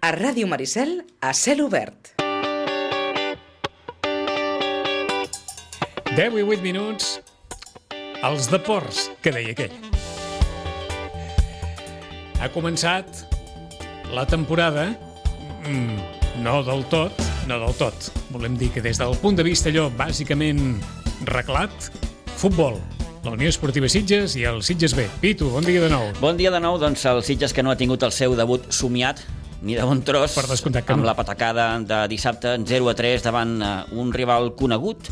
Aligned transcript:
A 0.00 0.12
Ràdio 0.14 0.46
Maricel, 0.46 1.00
a 1.18 1.32
cel 1.34 1.58
obert. 1.58 2.12
10 6.14 6.36
i 6.38 6.44
8 6.46 6.62
minuts, 6.62 7.16
els 8.22 8.46
deports, 8.52 9.08
que 9.24 9.32
deia 9.34 9.56
aquell. 9.56 9.74
Ha 12.38 12.46
començat 12.54 13.24
la 14.14 14.22
temporada, 14.30 14.92
mm, 15.66 16.44
no 16.44 16.62
del 16.62 16.84
tot, 16.86 17.18
no 17.50 17.58
del 17.58 17.74
tot. 17.74 18.12
Volem 18.30 18.54
dir 18.54 18.70
que 18.70 18.80
des 18.80 18.98
del 19.02 19.16
punt 19.18 19.34
de 19.34 19.42
vista 19.42 19.68
allò 19.68 19.90
bàsicament 19.90 20.78
reglat, 21.26 21.90
futbol, 22.36 22.78
la 23.24 23.32
Unió 23.32 23.48
Esportiva 23.48 23.88
Sitges 23.88 24.36
i 24.36 24.44
el 24.44 24.62
Sitges 24.62 24.94
B. 24.94 25.08
Pitu, 25.20 25.50
bon 25.50 25.64
dia 25.64 25.80
de 25.80 25.90
nou. 25.90 26.12
Bon 26.20 26.36
dia 26.36 26.52
de 26.54 26.60
nou, 26.60 26.78
doncs 26.78 27.04
el 27.04 27.24
Sitges 27.24 27.52
que 27.52 27.64
no 27.64 27.72
ha 27.72 27.76
tingut 27.76 28.06
el 28.06 28.12
seu 28.12 28.36
debut 28.38 28.62
somiat 28.70 29.26
ni 29.62 29.74
de 29.74 29.84
bon 29.86 30.00
tros 30.06 30.36
Per 30.38 30.46
amb 30.94 31.02
no. 31.02 31.08
la 31.08 31.16
patacada 31.18 31.70
de 31.82 32.00
dissabte 32.10 32.56
0 32.62 32.92
a 32.92 32.94
3 32.94 33.26
davant 33.26 33.56
eh, 33.62 33.74
un 33.98 34.12
rival 34.14 34.52
conegut 34.58 35.10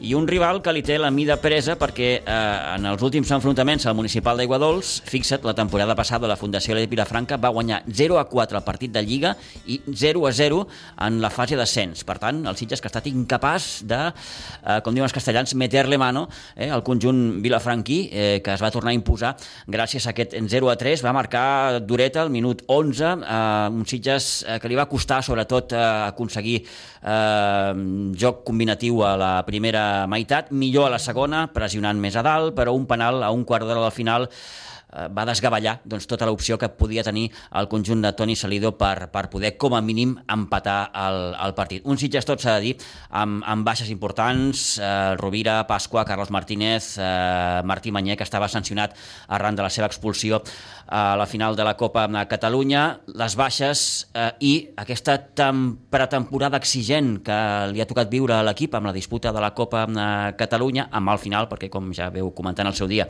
i 0.00 0.14
un 0.14 0.28
rival 0.28 0.60
que 0.62 0.72
li 0.72 0.82
té 0.86 0.94
la 1.00 1.10
mida 1.10 1.36
presa 1.42 1.74
perquè 1.78 2.08
eh, 2.20 2.34
en 2.76 2.86
els 2.86 3.02
últims 3.02 3.30
enfrontaments 3.34 3.86
al 3.86 3.96
municipal 3.98 4.38
d'Aiguadols, 4.38 4.92
fixa't, 5.08 5.42
la 5.46 5.54
temporada 5.58 5.96
passada 5.98 6.28
la 6.30 6.36
Fundació 6.38 6.76
Llet 6.76 6.90
Vilafranca 6.90 7.38
va 7.40 7.50
guanyar 7.54 7.80
0 7.86 8.18
a 8.20 8.26
4 8.30 8.60
el 8.60 8.64
partit 8.66 8.92
de 8.94 9.02
Lliga 9.02 9.34
i 9.66 9.80
0 9.88 10.26
a 10.28 10.32
0 10.32 10.60
en 11.06 11.18
la 11.22 11.30
fase 11.34 11.58
d'ascens. 11.58 12.04
Per 12.06 12.18
tant, 12.22 12.44
el 12.46 12.58
Sitges 12.58 12.82
que 12.82 12.86
ha 12.86 12.92
estat 12.92 13.08
incapaç 13.10 13.66
de, 13.90 14.00
eh, 14.12 14.78
com 14.86 14.94
diuen 14.94 15.08
els 15.08 15.16
castellans, 15.16 15.56
meterle 15.58 15.98
mano 15.98 16.28
eh, 16.54 16.70
al 16.70 16.84
conjunt 16.86 17.42
vilafranquí, 17.42 17.98
eh, 18.12 18.28
que 18.44 18.54
es 18.54 18.62
va 18.62 18.70
tornar 18.74 18.94
a 18.94 18.98
imposar 18.98 19.34
gràcies 19.66 20.06
a 20.06 20.14
aquest 20.14 20.38
0 20.38 20.70
a 20.70 20.76
3. 20.78 21.02
Va 21.06 21.16
marcar 21.16 21.82
Dureta 21.82 22.22
al 22.22 22.30
minut 22.30 22.62
11, 22.66 23.16
eh, 23.18 23.68
un 23.74 23.86
Sitges 23.86 24.44
eh, 24.46 24.60
que 24.62 24.70
li 24.70 24.78
va 24.78 24.86
costar 24.90 25.24
sobretot 25.26 25.74
eh, 25.74 25.84
aconseguir 26.12 26.60
eh, 26.62 27.72
joc 28.18 28.44
combinatiu 28.46 29.02
a 29.02 29.16
la 29.18 29.34
primera 29.46 29.87
meitat, 30.10 30.52
millor 30.52 30.88
a 30.88 30.94
la 30.96 31.02
segona, 31.02 31.46
pressionant 31.52 32.00
més 32.00 32.16
a 32.16 32.24
dalt, 32.26 32.54
però 32.56 32.74
un 32.76 32.86
penal 32.90 33.22
a 33.22 33.30
un 33.34 33.44
quart 33.48 33.66
d'hora 33.66 33.84
del 33.84 33.94
final 33.94 34.28
eh, 34.28 35.06
va 35.12 35.24
desgavellar 35.28 35.78
doncs, 35.84 36.06
tota 36.08 36.26
l'opció 36.28 36.58
que 36.58 36.70
podia 36.72 37.04
tenir 37.06 37.28
el 37.60 37.68
conjunt 37.68 38.02
de 38.04 38.12
Toni 38.16 38.36
Salido 38.36 38.74
per, 38.78 39.08
per 39.12 39.26
poder, 39.32 39.54
com 39.60 39.76
a 39.76 39.82
mínim, 39.84 40.16
empatar 40.32 40.78
el, 41.06 41.20
el 41.46 41.54
partit. 41.58 41.86
Un 41.88 42.00
Sitges 42.00 42.28
tot 42.28 42.42
s'ha 42.42 42.58
de 42.58 42.66
dir, 42.68 42.74
amb, 43.10 43.42
amb 43.46 43.66
baixes 43.66 43.90
importants, 43.94 44.78
eh, 44.80 45.14
Rovira, 45.20 45.60
Pasqua, 45.68 46.06
Carlos 46.08 46.32
Martínez, 46.34 46.94
eh, 46.98 47.60
Martí 47.64 47.92
Manyer, 47.92 48.16
que 48.16 48.26
estava 48.26 48.48
sancionat 48.48 48.96
arran 49.28 49.56
de 49.58 49.66
la 49.66 49.72
seva 49.72 49.88
expulsió 49.90 50.42
a 50.88 51.16
la 51.16 51.26
final 51.26 51.54
de 51.56 51.64
la 51.64 51.76
Copa 51.76 52.06
de 52.08 52.24
Catalunya, 52.28 53.00
les 53.14 53.36
baixes 53.36 54.08
eh, 54.16 54.30
i 54.40 54.52
aquesta 54.80 55.18
tem 55.36 55.76
pretemporada 55.92 56.56
exigent 56.56 57.18
que 57.24 57.38
li 57.72 57.82
ha 57.84 57.86
tocat 57.88 58.08
viure 58.10 58.38
a 58.38 58.42
l'equip 58.46 58.74
amb 58.74 58.88
la 58.88 58.94
disputa 58.96 59.32
de 59.32 59.42
la 59.44 59.52
Copa 59.54 59.84
de 59.86 60.08
Catalunya, 60.40 60.88
amb 60.90 61.12
el 61.12 61.20
final, 61.20 61.48
perquè 61.50 61.68
com 61.68 61.92
ja 61.92 62.08
veu 62.14 62.32
comentant 62.32 62.70
el 62.70 62.76
seu 62.78 62.88
dia, 62.88 63.06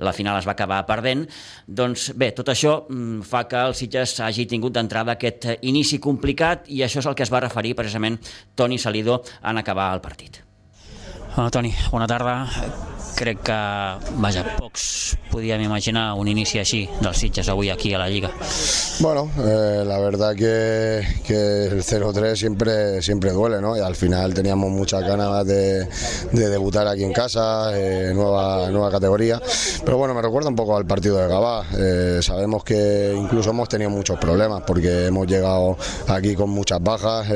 la 0.00 0.14
final 0.16 0.40
es 0.40 0.48
va 0.48 0.56
acabar 0.56 0.80
perdent, 0.88 1.26
doncs 1.68 2.10
bé, 2.16 2.32
tot 2.32 2.48
això 2.48 2.80
mm, 2.88 3.22
fa 3.28 3.44
que 3.48 3.60
el 3.60 3.76
Sitges 3.76 4.18
hagi 4.24 4.48
tingut 4.48 4.72
d'entrada 4.76 5.18
aquest 5.18 5.50
inici 5.60 6.00
complicat 6.00 6.70
i 6.72 6.82
això 6.86 7.04
és 7.04 7.10
el 7.10 7.18
que 7.18 7.26
es 7.28 7.32
va 7.32 7.44
referir 7.44 7.76
precisament 7.76 8.16
Toni 8.56 8.78
Salido 8.80 9.22
en 9.44 9.60
acabar 9.60 9.92
el 9.92 10.00
partit. 10.00 10.42
Hola, 11.36 11.50
Toni, 11.52 11.74
bona 11.92 12.08
tarda. 12.08 12.97
Crec 13.16 13.42
que, 13.42 13.52
vaja, 14.20 14.44
pocs 14.58 15.16
podíem 15.30 15.62
imaginar 15.62 16.14
un 16.14 16.28
inici 16.28 16.58
així 16.58 16.86
dels 17.00 17.18
Sitges 17.18 17.48
avui 17.48 17.70
aquí 17.70 17.92
a 17.94 17.98
la 17.98 18.08
Lliga. 18.08 18.30
Bueno, 19.00 19.30
eh, 19.38 19.84
la 19.86 19.98
verdad 19.98 20.34
que, 20.34 20.98
el 21.28 21.82
0-3 21.82 22.36
siempre, 22.36 23.02
siempre 23.02 23.32
duele, 23.32 23.60
¿no? 23.60 23.76
Y 23.76 23.80
al 23.80 23.94
final 23.94 24.34
teníamos 24.34 24.70
muchas 24.70 25.02
ganas 25.02 25.46
de, 25.46 25.86
de 26.32 26.48
debutar 26.48 26.88
aquí 26.88 27.04
en 27.04 27.12
casa, 27.12 27.70
eh, 27.78 28.12
nueva, 28.14 28.70
nueva 28.70 28.90
categoría. 28.90 29.40
Pero 29.84 29.98
bueno, 29.98 30.14
me 30.14 30.22
recuerda 30.22 30.48
un 30.48 30.56
poco 30.56 30.76
al 30.76 30.86
partido 30.86 31.18
de 31.18 31.28
Gabá. 31.28 31.64
Eh, 31.76 32.18
sabemos 32.22 32.64
que 32.64 33.14
incluso 33.16 33.50
hemos 33.50 33.68
tenido 33.68 33.90
muchos 33.90 34.18
problemas 34.18 34.62
porque 34.66 35.06
hemos 35.06 35.26
llegado 35.26 35.76
aquí 36.08 36.34
con 36.34 36.50
muchas 36.50 36.82
bajas, 36.82 37.28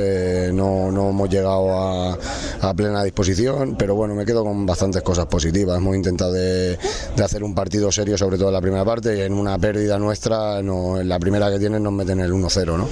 no, 0.53 0.91
no 0.91 1.10
hemos 1.10 1.28
llegado 1.28 2.19
a 2.60 2.75
plena 2.75 3.04
disposición, 3.04 3.77
pero 3.77 3.94
bueno, 3.94 4.15
me 4.15 4.25
quedo 4.25 4.43
con 4.44 4.66
bastantes 4.66 5.03
cosas 5.03 5.27
positivas. 5.27 5.62
Hemos 5.62 5.97
intentado 5.97 6.33
de, 6.33 6.78
hacer 7.23 7.45
un 7.45 7.55
partido 7.55 7.91
serio, 7.91 8.19
sobre 8.19 8.37
todo 8.37 8.49
en 8.49 8.55
la 8.55 8.61
primera 8.61 8.84
parte, 8.84 9.17
y 9.17 9.21
en 9.21 9.34
una 9.34 9.59
pérdida 9.59 9.99
nuestra, 9.99 10.59
en 10.59 11.09
la 11.09 11.19
primera 11.19 11.50
que 11.50 11.59
tienen 11.59 11.83
nos 11.83 11.93
meten 11.93 12.21
el 12.21 12.33
1-0, 12.33 12.77
¿no? 12.77 12.89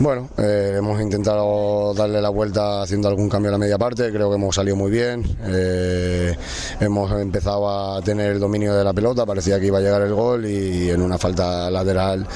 Bueno, 0.00 0.30
eh, 0.38 0.76
hemos 0.78 0.98
intentado 1.02 1.92
darle 1.92 2.22
la 2.22 2.30
vuelta 2.30 2.80
haciendo 2.80 3.08
algún 3.08 3.28
cambio 3.28 3.50
a 3.50 3.52
la 3.52 3.58
media 3.58 3.76
parte, 3.76 4.10
creo 4.10 4.30
que 4.30 4.36
hemos 4.36 4.54
salido 4.54 4.74
muy 4.74 4.90
bien, 4.90 5.22
eh, 5.44 6.34
hemos 6.80 7.12
empezado 7.20 7.68
a 7.68 8.00
tener 8.00 8.32
el 8.32 8.40
dominio 8.40 8.74
de 8.74 8.82
la 8.82 8.94
pelota, 8.94 9.26
parecía 9.26 9.60
que 9.60 9.66
iba 9.66 9.76
a 9.76 9.82
llegar 9.82 10.00
el 10.00 10.14
gol 10.14 10.46
y 10.46 10.88
en 10.88 11.02
una 11.02 11.18
falta 11.18 11.70
lateral, 11.70 12.26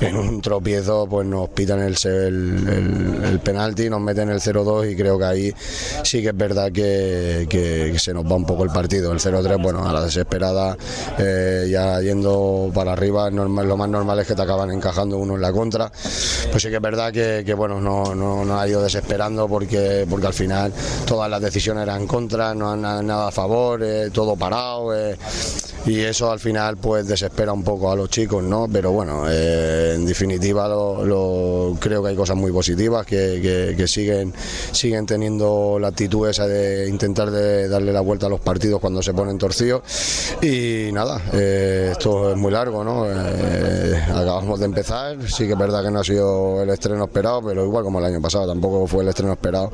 en 0.00 0.16
un 0.16 0.40
tropiezo, 0.40 1.06
pues 1.08 1.26
nos 1.26 1.48
pitan 1.50 1.80
el, 1.80 1.96
el, 2.04 2.68
el, 2.68 3.24
el 3.24 3.40
penalti, 3.40 3.88
nos 3.90 4.00
meten 4.00 4.28
el 4.30 4.40
0-2 4.40 4.90
y 4.92 4.96
creo 4.96 5.18
que 5.18 5.24
ahí 5.24 5.54
sí 6.04 6.22
que 6.22 6.28
es 6.28 6.36
verdad 6.36 6.70
que, 6.72 7.46
que- 7.48 7.98
se 7.98 8.14
nos 8.14 8.24
va 8.24 8.36
un 8.36 8.46
poco 8.46 8.62
el 8.64 8.70
partido. 8.70 9.12
El 9.12 9.18
0-3, 9.18 9.60
bueno, 9.60 9.86
a 9.88 9.92
la 9.92 10.02
desesperada, 10.04 10.76
eh, 11.18 11.68
ya 11.70 12.00
yendo 12.00 12.70
para 12.72 12.92
arriba, 12.92 13.28
normal- 13.30 13.66
lo 13.66 13.76
más 13.76 13.88
normal 13.88 14.18
es 14.20 14.26
que 14.28 14.34
te 14.34 14.42
acaban 14.42 14.70
encajando 14.70 15.18
uno 15.18 15.34
en 15.34 15.40
la 15.42 15.52
contra. 15.52 15.90
Pues 16.50 16.62
sí 16.62 16.68
que 16.68 16.76
es 16.76 16.82
verdad 16.82 17.12
que, 17.12 17.42
que, 17.44 17.54
bueno, 17.54 17.80
no, 17.80 18.14
no, 18.14 18.44
no 18.44 18.58
ha 18.60 18.68
ido 18.68 18.82
desesperando 18.82 19.48
porque, 19.48 20.06
porque 20.08 20.26
al 20.28 20.34
final 20.34 20.72
todas 21.06 21.28
las 21.28 21.40
decisiones 21.42 21.82
eran 21.82 22.06
contra, 22.06 22.54
no 22.54 22.76
na- 22.76 23.02
nada 23.02 23.28
a 23.28 23.32
favor, 23.32 23.82
eh, 23.82 24.10
todo 24.12 24.36
parado. 24.36 24.96
eh, 24.96 25.16
y 25.86 26.00
eso 26.00 26.30
al 26.30 26.38
final 26.40 26.76
pues 26.76 27.06
desespera 27.06 27.52
un 27.52 27.62
poco 27.64 27.90
a 27.90 27.96
los 27.96 28.10
chicos, 28.10 28.42
¿no? 28.42 28.68
Pero 28.70 28.90
bueno, 28.92 29.24
eh, 29.30 29.87
en 29.98 30.06
definitiva 30.06 30.68
lo, 30.68 31.76
creo 31.80 32.02
que 32.02 32.10
hay 32.10 32.16
cosas 32.16 32.36
muy 32.36 32.52
positivas 32.52 33.04
que, 33.06 33.84
siguen, 33.86 34.32
siguen 34.72 35.06
teniendo 35.06 35.78
la 35.80 35.88
actitud 35.88 36.28
esa 36.28 36.46
de 36.46 36.88
intentar 36.88 37.30
de 37.30 37.68
darle 37.68 37.92
la 37.92 38.00
vuelta 38.00 38.26
a 38.26 38.28
los 38.28 38.40
partidos 38.40 38.80
cuando 38.80 39.02
se 39.02 39.12
ponen 39.12 39.38
torcidos. 39.38 39.82
Y 40.42 40.90
nada, 40.92 41.20
eh, 41.32 41.90
esto 41.92 42.32
es 42.32 42.36
muy 42.36 42.52
largo, 42.52 42.84
¿no? 42.84 43.06
Eh, 43.06 44.02
acabamos 44.08 44.60
de 44.60 44.66
empezar, 44.66 45.16
sí 45.28 45.46
que 45.46 45.52
es 45.52 45.58
verdad 45.58 45.82
que 45.82 45.90
no 45.90 46.00
ha 46.00 46.04
sido 46.04 46.62
el 46.62 46.70
estreno 46.70 47.04
esperado, 47.04 47.42
pero 47.44 47.64
igual 47.64 47.84
como 47.84 47.98
el 47.98 48.04
año 48.04 48.20
pasado 48.20 48.46
tampoco 48.46 48.86
fue 48.86 49.02
el 49.02 49.08
estreno 49.08 49.32
esperado. 49.32 49.72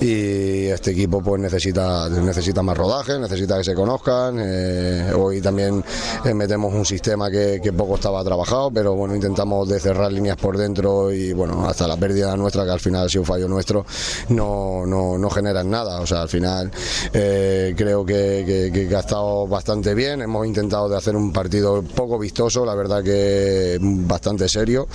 Y 0.00 0.66
este 0.66 0.92
equipo 0.92 1.22
pues 1.22 1.40
necesita, 1.40 2.08
necesita 2.08 2.62
más 2.62 2.76
rodaje, 2.76 3.18
necesita 3.18 3.58
que 3.58 3.64
se 3.64 3.74
conozcan. 3.74 4.38
eh, 4.40 5.12
hoy 5.14 5.40
también 5.40 5.84
metemos 6.34 6.72
un 6.72 6.84
sistema 6.84 7.30
que 7.30 7.72
poco 7.76 7.96
estaba 7.96 8.24
trabajado, 8.24 8.70
pero 8.70 8.94
bueno, 8.94 9.14
intentamos 9.14 9.65
de 9.66 9.80
cerrar 9.80 10.12
líneas 10.12 10.36
por 10.36 10.56
dentro 10.56 11.12
y 11.12 11.32
bueno, 11.32 11.68
hasta 11.68 11.86
la 11.86 11.96
pérdida 11.96 12.36
nuestra, 12.36 12.64
que 12.64 12.70
al 12.70 12.80
final 12.80 13.06
ha 13.06 13.08
sido 13.08 13.22
un 13.22 13.26
fallo 13.26 13.48
nuestro, 13.48 13.84
no, 14.30 14.84
no, 14.86 15.18
no 15.18 15.30
generan 15.30 15.70
nada. 15.70 16.00
O 16.00 16.06
sea, 16.06 16.22
al 16.22 16.28
final 16.28 16.70
eh, 17.12 17.74
creo 17.76 18.04
que, 18.04 18.70
que- 18.72 18.96
ha 18.96 19.00
estado 19.00 19.46
bastante 19.46 19.94
bien. 19.94 20.22
Hemos 20.22 20.46
intentado 20.46 20.88
de 20.88 20.96
hacer 20.96 21.14
un 21.16 21.32
partido 21.32 21.82
poco 21.82 22.18
vistoso, 22.18 22.64
la 22.64 22.74
verdad 22.74 23.02
que 23.02 23.78
bastante 23.80 24.48
serio, 24.48 24.88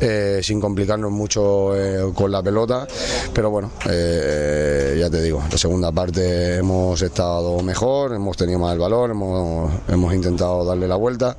eh, 0.00 0.40
sin 0.42 0.60
complicarnos 0.60 1.10
mucho 1.10 1.74
eh, 1.76 2.12
con 2.14 2.30
la 2.30 2.42
pelota. 2.42 2.86
Pero 3.32 3.50
bueno, 3.50 3.70
ya 3.84 5.10
te 5.10 5.22
digo, 5.22 5.42
la 5.50 5.56
segunda 5.58 5.92
parte 5.92 6.56
hemos 6.56 7.00
estado 7.02 7.60
mejor, 7.62 8.14
hemos 8.14 8.36
tenido 8.36 8.58
más 8.58 8.72
el 8.72 8.78
valor, 8.78 9.10
hemos, 9.10 9.70
hemos 9.88 10.14
intentado 10.14 10.64
darle 10.64 10.86
la 10.88 10.96
vuelta, 10.96 11.36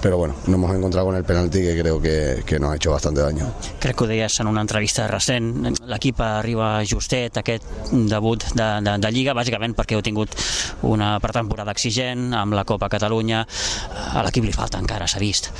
pero 0.00 0.16
bueno, 0.18 0.34
nos 0.46 0.54
hemos 0.54 0.76
encontrado 0.76 1.06
con 1.08 1.16
el 1.16 1.24
penalti 1.24 1.60
que 1.60 1.78
creo 1.80 2.00
que, 2.00 2.08
que 2.46 2.58
nos 2.58 2.72
ha 2.72 2.76
hecho 2.76 2.90
bastante 2.92 3.20
daño. 3.20 3.52
Crec 3.78 3.96
que 3.96 4.04
ho 4.04 4.08
deies 4.08 4.40
en 4.40 4.50
una 4.50 4.62
entrevista 4.64 5.06
recent. 5.08 5.78
L'equip 5.88 6.20
arriba 6.24 6.82
justet, 6.88 7.36
aquest 7.40 7.64
debut 7.92 8.44
de, 8.54 8.68
de, 8.84 8.98
de 8.98 9.12
Lliga, 9.14 9.36
bàsicament 9.38 9.76
perquè 9.78 9.98
heu 9.98 10.04
tingut 10.04 10.34
una 10.88 11.16
pretemporada 11.22 11.74
exigent 11.76 12.32
amb 12.34 12.58
la 12.58 12.66
Copa 12.68 12.90
Catalunya. 12.92 13.44
A 14.14 14.26
l'equip 14.26 14.46
li 14.46 14.54
falta 14.56 14.80
encara, 14.82 15.08
s'ha 15.08 15.22
vist. 15.22 15.52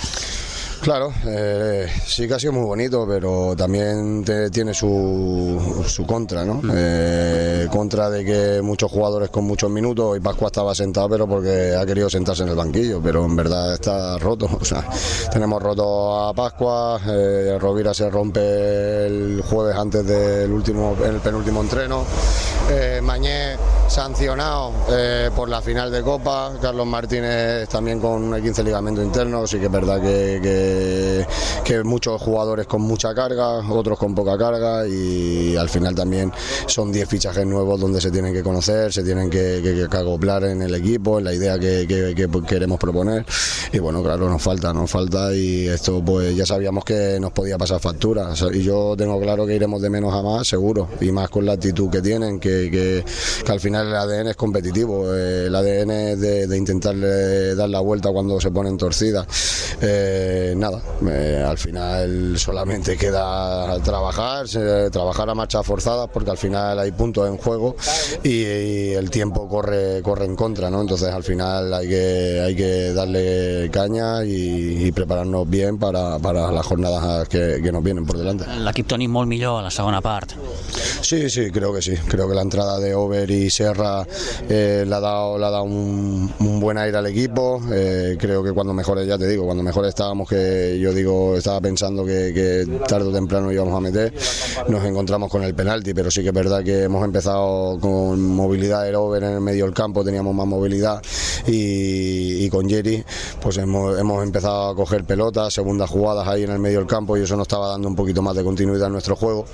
Claro, 0.80 1.12
eh, 1.26 1.86
sí 2.06 2.26
que 2.26 2.34
ha 2.34 2.38
sido 2.38 2.52
muy 2.52 2.64
bonito, 2.64 3.04
pero 3.06 3.54
también 3.56 4.24
te- 4.24 4.48
tiene 4.48 4.72
su, 4.72 5.84
su 5.86 6.06
contra, 6.06 6.44
¿no? 6.44 6.62
Eh, 6.72 7.66
contra 7.70 8.08
de 8.08 8.24
que 8.24 8.62
muchos 8.62 8.90
jugadores 8.90 9.28
con 9.28 9.44
muchos 9.44 9.68
minutos, 9.70 10.16
y 10.16 10.20
Pascua 10.20 10.46
estaba 10.46 10.74
sentado, 10.74 11.08
pero 11.10 11.26
porque 11.26 11.74
ha 11.76 11.84
querido 11.84 12.08
sentarse 12.08 12.44
en 12.44 12.50
el 12.50 12.54
banquillo, 12.54 13.00
pero 13.02 13.24
en 13.24 13.36
verdad 13.36 13.74
está 13.74 14.16
roto. 14.18 14.48
O 14.60 14.64
sea, 14.64 14.86
tenemos 15.32 15.62
roto 15.62 16.28
a 16.28 16.32
Pascua, 16.34 17.00
eh, 17.06 17.56
Rovira 17.60 17.92
se 17.94 18.08
rompe 18.10 19.06
el 19.06 19.42
jueves 19.42 19.76
antes 19.76 20.04
del 20.06 20.50
último, 20.52 20.96
en 21.04 21.14
el 21.14 21.20
penúltimo 21.20 21.60
entreno, 21.60 22.04
eh, 22.70 23.00
Mañé 23.02 23.56
sancionado 23.88 24.72
eh, 24.90 25.30
por 25.34 25.48
la 25.48 25.62
final 25.62 25.90
de 25.90 26.02
Copa, 26.02 26.52
Carlos 26.60 26.86
Martínez 26.86 27.68
también 27.68 28.00
con 28.00 28.22
un 28.34 28.42
15 28.42 28.62
ligamento 28.62 29.02
interno, 29.02 29.46
sí 29.46 29.58
que 29.58 29.66
es 29.66 29.72
verdad 29.72 30.00
que, 30.00 31.26
que, 31.64 31.82
muchos 31.82 32.20
jugadores 32.20 32.66
con 32.66 32.82
mucha 32.82 33.14
carga, 33.14 33.58
otros 33.70 33.98
con 33.98 34.14
poca 34.14 34.36
carga 34.36 34.86
y 34.86 35.56
al 35.56 35.68
final 35.68 35.94
también 35.94 36.32
son 36.66 36.92
10 36.92 37.08
fichajes 37.08 37.46
nuevos 37.46 37.80
donde 37.80 38.00
se 38.00 38.10
tienen 38.10 38.32
que 38.34 38.42
conocer, 38.42 38.92
se 38.92 39.02
tienen 39.02 39.30
que, 39.30 39.86
acoplar 39.90 40.44
en 40.44 40.62
el 40.62 40.74
equipo, 40.74 41.18
en 41.18 41.24
la 41.24 41.32
idea 41.32 41.58
que, 41.58 41.86
queremos 42.46 42.78
proponer. 42.78 43.24
Y 43.72 43.78
bueno, 43.78 44.02
claro, 44.02 44.28
nos 44.28 44.42
falta, 44.42 44.72
nos 44.72 44.90
falta 44.90 45.34
y 45.34 45.68
esto 45.68 46.02
pues 46.04 46.36
ya 46.36 46.46
sabíamos 46.46 46.84
que 46.84 47.18
nos 47.20 47.32
podía 47.32 47.56
pasar 47.56 47.80
factura. 47.80 48.32
Y 48.52 48.62
yo 48.62 48.94
tengo 48.96 49.20
claro 49.20 49.46
que 49.46 49.54
iremos 49.54 49.80
de 49.80 49.90
menos 49.90 50.12
a 50.14 50.22
más, 50.22 50.46
seguro, 50.46 50.88
y 51.00 51.10
más 51.10 51.30
con 51.30 51.46
la 51.46 51.52
actitud 51.52 51.90
que 51.90 52.02
tienen, 52.02 52.38
que, 52.38 52.57
que 52.70 53.04
al 53.48 53.60
final 53.60 53.88
el 53.88 53.94
ADN 53.94 54.28
es 54.28 54.36
competitivo, 54.36 55.14
eh, 55.14 55.46
el 55.46 55.54
ADN 55.54 55.90
es 55.90 56.20
de, 56.20 56.46
de, 56.46 56.56
intentarle 56.56 57.54
dar 57.54 57.68
la 57.68 57.80
vuelta 57.80 58.10
cuando 58.10 58.40
se 58.40 58.50
ponen 58.50 58.76
torcidas. 58.76 59.26
Eh, 59.80 60.54
nada, 60.56 60.82
eh, 61.08 61.44
al 61.46 61.58
final 61.58 62.36
solamente 62.38 62.96
queda 62.96 63.80
trabajar, 63.82 64.46
trabajar 64.90 65.30
a 65.30 65.34
marchas 65.34 65.64
forzadas 65.64 66.10
porque 66.12 66.30
al 66.30 66.38
final 66.38 66.78
hay 66.78 66.90
puntos 66.92 67.28
en 67.28 67.36
juego 67.36 67.76
y, 68.22 68.42
y, 68.42 68.92
el 68.94 69.10
tiempo 69.10 69.48
corre, 69.48 70.02
corre 70.02 70.24
en 70.24 70.34
contra, 70.34 70.70
¿no? 70.70 70.80
Entonces 70.80 71.08
al 71.08 71.22
final 71.22 71.72
hay 71.72 71.88
que, 71.88 72.40
hay 72.44 72.56
que 72.56 72.92
darle 72.92 73.70
caña 73.70 74.24
y, 74.24 74.86
y 74.86 74.92
prepararnos 74.92 75.48
bien 75.48 75.78
para, 75.78 76.18
para 76.18 76.50
las 76.50 76.66
jornadas 76.66 77.28
que, 77.28 77.60
que, 77.62 77.72
nos 77.72 77.82
vienen 77.82 78.04
por 78.04 78.18
delante. 78.18 78.44
L'equip 78.58 78.88
Toni 78.88 79.08
molt 79.08 79.28
millor 79.28 79.60
a 79.60 79.68
la 79.68 79.70
segona 79.70 80.00
part. 80.00 80.32
Sí, 81.02 81.28
sí, 81.30 81.50
creo 81.50 81.72
que 81.72 81.82
sí. 81.82 81.94
Creo 82.08 82.28
que 82.28 82.34
la 82.34 82.42
entrada 82.48 82.80
de 82.80 82.94
Over 82.94 83.30
y 83.30 83.50
Serra 83.50 84.06
eh, 84.48 84.84
le 84.86 84.94
ha 84.94 85.00
dado, 85.00 85.38
le 85.38 85.44
ha 85.44 85.50
dado 85.50 85.64
un, 85.64 86.32
un, 86.40 86.60
buen 86.60 86.78
aire 86.78 86.96
al 86.96 87.06
equipo. 87.06 87.60
Eh, 87.70 88.16
creo 88.18 88.42
que 88.42 88.52
cuando 88.52 88.72
mejores, 88.72 89.06
ya 89.06 89.18
te 89.18 89.26
digo, 89.26 89.44
cuando 89.44 89.62
mejor 89.62 89.84
estábamos, 89.84 90.28
que 90.28 90.78
yo 90.80 90.92
digo, 90.94 91.36
estaba 91.36 91.60
pensando 91.60 92.04
que, 92.04 92.32
que, 92.32 92.80
tarde 92.88 93.08
o 93.08 93.12
temprano 93.12 93.52
íbamos 93.52 93.74
a 93.74 93.80
meter, 93.80 94.14
nos 94.68 94.82
encontramos 94.84 95.30
con 95.30 95.42
el 95.42 95.54
penalti, 95.54 95.92
pero 95.92 96.10
sí 96.10 96.22
que 96.22 96.28
es 96.28 96.34
verdad 96.34 96.64
que 96.64 96.84
hemos 96.84 97.04
empezado 97.04 97.78
con 97.78 98.20
movilidad 98.20 98.84
del 98.84 98.94
Over 98.94 99.24
en 99.24 99.32
el 99.34 99.40
medio 99.40 99.66
del 99.66 99.74
campo, 99.74 100.02
teníamos 100.02 100.34
más 100.34 100.46
movilidad 100.46 101.02
y, 101.46 102.44
y 102.44 102.48
con 102.48 102.68
Jerry 102.68 103.04
pues 103.42 103.58
hemos, 103.58 103.98
hemos, 103.98 104.22
empezado 104.24 104.70
a 104.70 104.74
coger 104.74 105.04
pelotas, 105.04 105.52
segundas 105.52 105.90
jugadas 105.90 106.26
ahí 106.26 106.44
en 106.44 106.50
el 106.50 106.58
medio 106.58 106.78
del 106.78 106.88
campo 106.88 107.16
y 107.16 107.22
eso 107.22 107.36
nos 107.36 107.44
estaba 107.44 107.68
dando 107.68 107.88
un 107.88 107.96
poquito 107.96 108.22
más 108.22 108.34
de 108.34 108.42
continuidad 108.42 108.86
en 108.86 108.92
nuestro 108.92 109.16
juego 109.16 109.44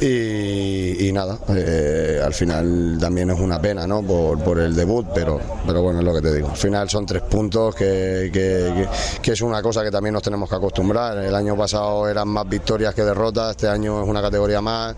y, 0.00 1.08
y 1.08 1.12
nada, 1.12 1.38
eh, 1.48 2.20
al 2.24 2.34
final 2.36 2.98
también 3.00 3.30
es 3.30 3.40
una 3.40 3.60
pena 3.60 3.86
¿no? 3.86 4.02
por, 4.02 4.38
por, 4.40 4.58
el 4.60 4.76
debut, 4.76 5.06
pero, 5.14 5.40
pero 5.66 5.82
bueno, 5.82 6.00
es 6.00 6.04
lo 6.04 6.14
que 6.14 6.20
te 6.20 6.34
digo. 6.34 6.50
Al 6.50 6.56
final 6.56 6.88
son 6.88 7.06
tres 7.06 7.22
puntos 7.22 7.74
que, 7.74 8.30
que, 8.32 9.32
es 9.32 9.40
una 9.40 9.60
cosa 9.62 9.82
que 9.82 9.90
también 9.90 10.12
nos 10.12 10.22
tenemos 10.22 10.48
que 10.48 10.56
acostumbrar. 10.56 11.18
El 11.18 11.34
año 11.34 11.56
pasado 11.56 12.08
eran 12.08 12.28
más 12.28 12.48
victorias 12.48 12.94
que 12.94 13.02
derrotas, 13.02 13.52
este 13.52 13.68
año 13.68 14.02
es 14.02 14.08
una 14.08 14.22
categoría 14.22 14.60
más, 14.60 14.94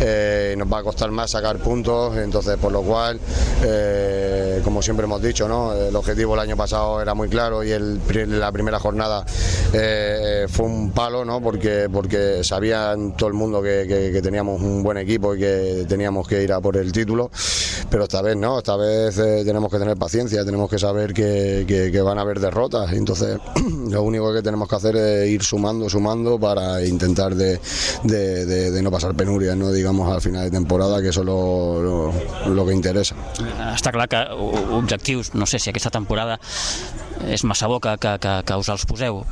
eh, 0.00 0.54
nos 0.56 0.72
va 0.72 0.78
a 0.78 0.82
costar 0.82 1.10
más 1.10 1.30
sacar 1.30 1.58
puntos, 1.58 2.16
entonces 2.16 2.56
por 2.58 2.72
lo 2.72 2.82
cual, 2.82 3.18
eh, 3.64 4.60
como 4.62 4.82
siempre 4.82 5.04
hemos 5.04 5.22
dicho, 5.22 5.48
¿no? 5.48 5.72
el 5.72 5.96
objetivo 5.96 6.34
el 6.34 6.40
año 6.40 6.56
pasado 6.56 7.00
era 7.00 7.14
muy 7.14 7.28
claro 7.28 7.64
y 7.64 7.70
el, 7.70 8.00
la 8.38 8.52
primera 8.52 8.78
jornada 8.78 9.24
eh, 9.72 10.46
fue 10.48 10.66
un 10.66 10.90
palo, 10.92 11.24
¿no? 11.24 11.40
porque, 11.40 11.88
porque 11.92 12.44
sabían 12.44 13.16
todo 13.16 13.28
el 13.28 13.34
mundo 13.34 13.62
que, 13.62 13.86
que 14.12 14.22
teníamos 14.22 14.60
un 14.60 14.82
buen 14.82 14.98
equipo 14.98 15.34
y 15.34 15.40
que 15.40 15.86
teníamos 15.88 16.28
que 16.28 16.42
ir 16.42 16.52
a 16.52 16.60
por 16.60 16.76
el 16.76 16.81
título, 16.90 17.30
pero 17.90 18.04
esta 18.04 18.22
vez 18.22 18.36
no, 18.36 18.58
esta 18.58 18.76
vez 18.76 19.18
eh, 19.18 19.42
tenemos 19.44 19.70
que 19.70 19.78
tener 19.78 19.96
paciencia, 19.96 20.44
tenemos 20.44 20.68
que 20.70 20.78
saber 20.78 21.12
que, 21.12 21.64
que, 21.66 22.02
van 22.02 22.18
a 22.18 22.22
haber 22.22 22.40
derrotas, 22.40 22.92
entonces 22.92 23.38
lo 23.90 24.02
único 24.02 24.32
que 24.32 24.42
tenemos 24.42 24.68
que 24.68 24.76
hacer 24.76 24.96
es 24.96 25.28
ir 25.28 25.42
sumando, 25.42 25.88
sumando 25.88 26.40
para 26.40 26.84
intentar 26.84 27.34
de, 27.34 27.60
no 28.82 28.90
pasar 28.90 29.14
penurias, 29.14 29.56
no 29.56 29.70
digamos 29.70 30.10
al 30.10 30.20
final 30.20 30.44
de 30.44 30.50
temporada, 30.50 31.00
que 31.02 31.08
eso 31.08 31.20
es 31.20 31.26
lo, 31.26 32.66
que 32.66 32.72
interesa. 32.72 33.14
Està 33.74 33.90
clar 33.92 34.08
que 34.08 34.18
objectius, 34.32 35.32
no 35.34 35.46
sé 35.46 35.58
si 35.58 35.70
aquesta 35.70 35.90
temporada 35.90 36.38
és 37.28 37.44
massa 37.44 37.68
bo 37.70 37.78
que, 37.80 37.96
que, 37.98 38.16
que, 38.22 38.32
que 38.46 38.56
us 38.58 38.68
els 38.72 38.84
poseu. 38.88 39.22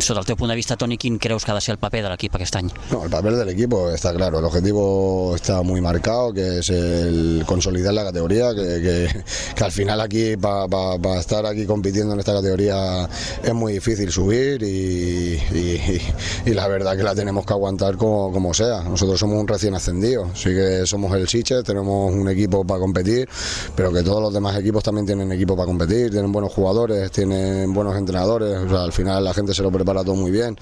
Sota 0.00 0.20
el 0.20 0.26
teu 0.26 0.46
de 0.46 0.56
vista, 0.56 0.76
Toni, 0.76 0.98
quin 0.98 1.18
que 1.18 1.32
ha 1.32 1.54
de 1.54 1.60
ser 1.60 1.72
el 1.72 1.78
paper 1.78 2.02
de 2.04 2.10
l'equip 2.10 2.34
aquest 2.36 2.56
any? 2.56 2.70
No, 2.90 3.04
el 3.04 3.10
paper 3.10 3.36
del 3.36 3.48
equipo 3.48 3.90
está 3.90 4.12
claro, 4.14 4.38
el 4.38 4.44
objetivo 4.44 5.34
está 5.34 5.62
muy 5.62 5.80
marcado, 5.80 6.32
que 6.32 6.58
es 6.58 6.70
el 6.70 7.44
consolidar 7.46 7.94
la 7.94 8.04
categoría, 8.04 8.54
que, 8.54 9.10
que, 9.54 9.64
al 9.64 9.72
final 9.72 10.00
aquí, 10.00 10.36
para 10.36 10.68
pa, 10.68 10.98
pa 10.98 11.18
estar 11.18 11.46
aquí 11.46 11.66
compitiendo 11.66 12.14
en 12.14 12.20
esta 12.20 12.34
categoría, 12.34 13.08
es 13.42 13.54
muy 13.54 13.74
difícil 13.74 14.10
subir 14.10 14.62
y, 14.62 15.34
y, 15.36 16.00
y, 16.46 16.54
la 16.54 16.68
verdad 16.68 16.96
que 16.96 17.02
la 17.02 17.14
tenemos 17.14 17.44
que 17.46 17.52
aguantar 17.52 17.96
como, 17.96 18.32
como 18.32 18.54
sea. 18.54 18.82
Nosotros 18.82 19.18
somos 19.18 19.38
un 19.38 19.48
recién 19.48 19.74
ascendido, 19.74 20.30
sí 20.34 20.50
que 20.50 20.86
somos 20.86 21.14
el 21.14 21.28
Siche, 21.28 21.62
tenemos 21.62 22.12
un 22.12 22.28
equipo 22.28 22.64
para 22.64 22.80
competir, 22.80 23.28
pero 23.74 23.92
que 23.92 24.02
todos 24.02 24.22
los 24.22 24.32
demás 24.32 24.56
equipos 24.56 24.82
también 24.82 25.06
tienen 25.06 25.30
equipo 25.32 25.56
para 25.56 25.66
competir, 25.66 26.10
tienen 26.10 26.32
buenos 26.32 26.52
jugadores, 26.52 27.03
tienen 27.10 27.72
buenos 27.72 27.96
entrenadores, 27.96 28.56
o 28.58 28.68
sea, 28.68 28.82
al 28.82 28.92
final 28.92 29.24
la 29.24 29.34
gente 29.34 29.54
se 29.54 29.62
lo 29.62 29.70
prepara 29.70 30.02
todo 30.02 30.14
muy 30.14 30.30
bien 30.30 30.56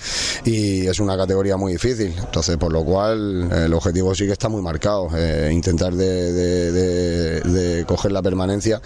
y 0.45 0.87
es 0.87 1.01
una 1.01 1.17
categoría 1.17 1.57
muy 1.57 1.73
difícil, 1.73 2.15
entonces 2.19 2.57
por 2.57 2.73
lo 2.73 2.85
cual 2.85 3.51
el 3.53 3.75
objetivo 3.75 4.15
sí 4.15 4.27
que 4.27 4.33
está 4.33 4.49
muy 4.49 4.63
marcado, 4.63 5.09
eh, 5.17 5.51
intentar 5.53 5.95
de, 5.95 6.33
de, 6.33 7.85
coger 7.87 8.13
la 8.13 8.23
permanencia 8.23 8.81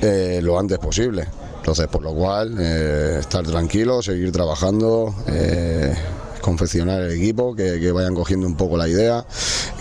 eh, 0.00 0.40
lo 0.42 0.58
antes 0.58 0.78
posible. 0.78 1.26
Entonces, 1.60 1.88
por 1.88 2.02
lo 2.02 2.14
cual, 2.14 2.56
eh, 2.58 3.18
estar 3.20 3.46
tranquilo, 3.46 4.02
seguir 4.02 4.32
trabajando, 4.32 5.14
eh, 5.26 5.94
confeccionar 6.40 7.02
el 7.02 7.12
equipo, 7.12 7.54
que, 7.54 7.92
vayan 7.92 8.14
cogiendo 8.14 8.46
un 8.46 8.56
poco 8.56 8.78
la 8.78 8.88
idea, 8.88 9.24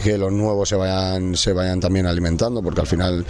que 0.04 0.18
los 0.18 0.32
nuevos 0.32 0.70
se 0.70 0.76
vayan, 0.76 1.36
se 1.36 1.54
vayan 1.54 1.80
también 1.80 2.06
alimentando, 2.06 2.62
porque 2.62 2.82
al 2.82 2.88
final 2.88 3.26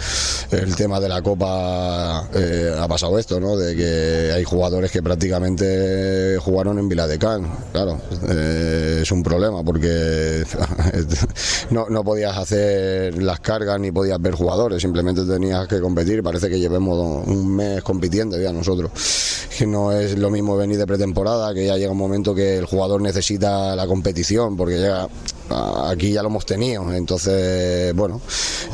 el 0.50 0.76
tema 0.76 1.00
de 1.00 1.08
la 1.08 1.22
Copa 1.22 2.28
eh, 2.34 2.74
ha 2.78 2.88
pasado 2.88 3.18
esto, 3.18 3.40
¿no? 3.40 3.56
De 3.56 3.74
que 3.76 4.32
hay 4.32 4.44
jugadores 4.44 4.90
que 4.90 5.02
prácticamente 5.02 6.38
jugaron 6.38 6.78
en 6.78 6.88
Viladecán, 6.88 7.50
claro, 7.72 8.00
eh, 8.28 9.00
es 9.02 9.12
un 9.12 9.22
problema 9.22 9.62
porque 9.62 10.44
no, 11.70 11.88
no, 11.88 12.04
podías 12.04 12.36
hacer 12.36 13.20
las 13.22 13.40
cargas 13.40 13.78
ni 13.80 13.90
podías 13.90 14.20
ver 14.20 14.34
jugadores, 14.34 14.82
simplemente 14.82 15.24
tenías 15.24 15.66
que 15.68 15.80
competir, 15.80 16.22
parece 16.22 16.48
que 16.48 16.58
llevemos 16.58 17.26
un 17.26 17.54
mes 17.54 17.82
compitiendo 17.82 18.38
ya 18.38 18.52
nosotros, 18.52 18.90
que 19.58 19.66
no 19.66 19.92
es 19.92 20.18
lo 20.18 20.30
mismo 20.30 20.56
venir 20.56 20.78
de 20.78 20.86
pretemporada, 20.86 21.52
que 21.54 21.66
ya 21.66 21.76
llega 21.76 21.92
un 21.92 21.98
momento 21.98 22.34
que 22.34 22.58
el 22.58 22.66
jugador 22.66 23.00
necesita 23.02 23.74
la 23.76 23.86
competición 23.86 24.56
porque 24.56 24.80
ya 24.80 25.08
aquí 25.84 26.12
ya 26.12 26.22
lo 26.22 26.28
hemos 26.28 26.46
tenido. 26.46 26.92
Entonces 26.92 27.94
bueno 27.94 28.20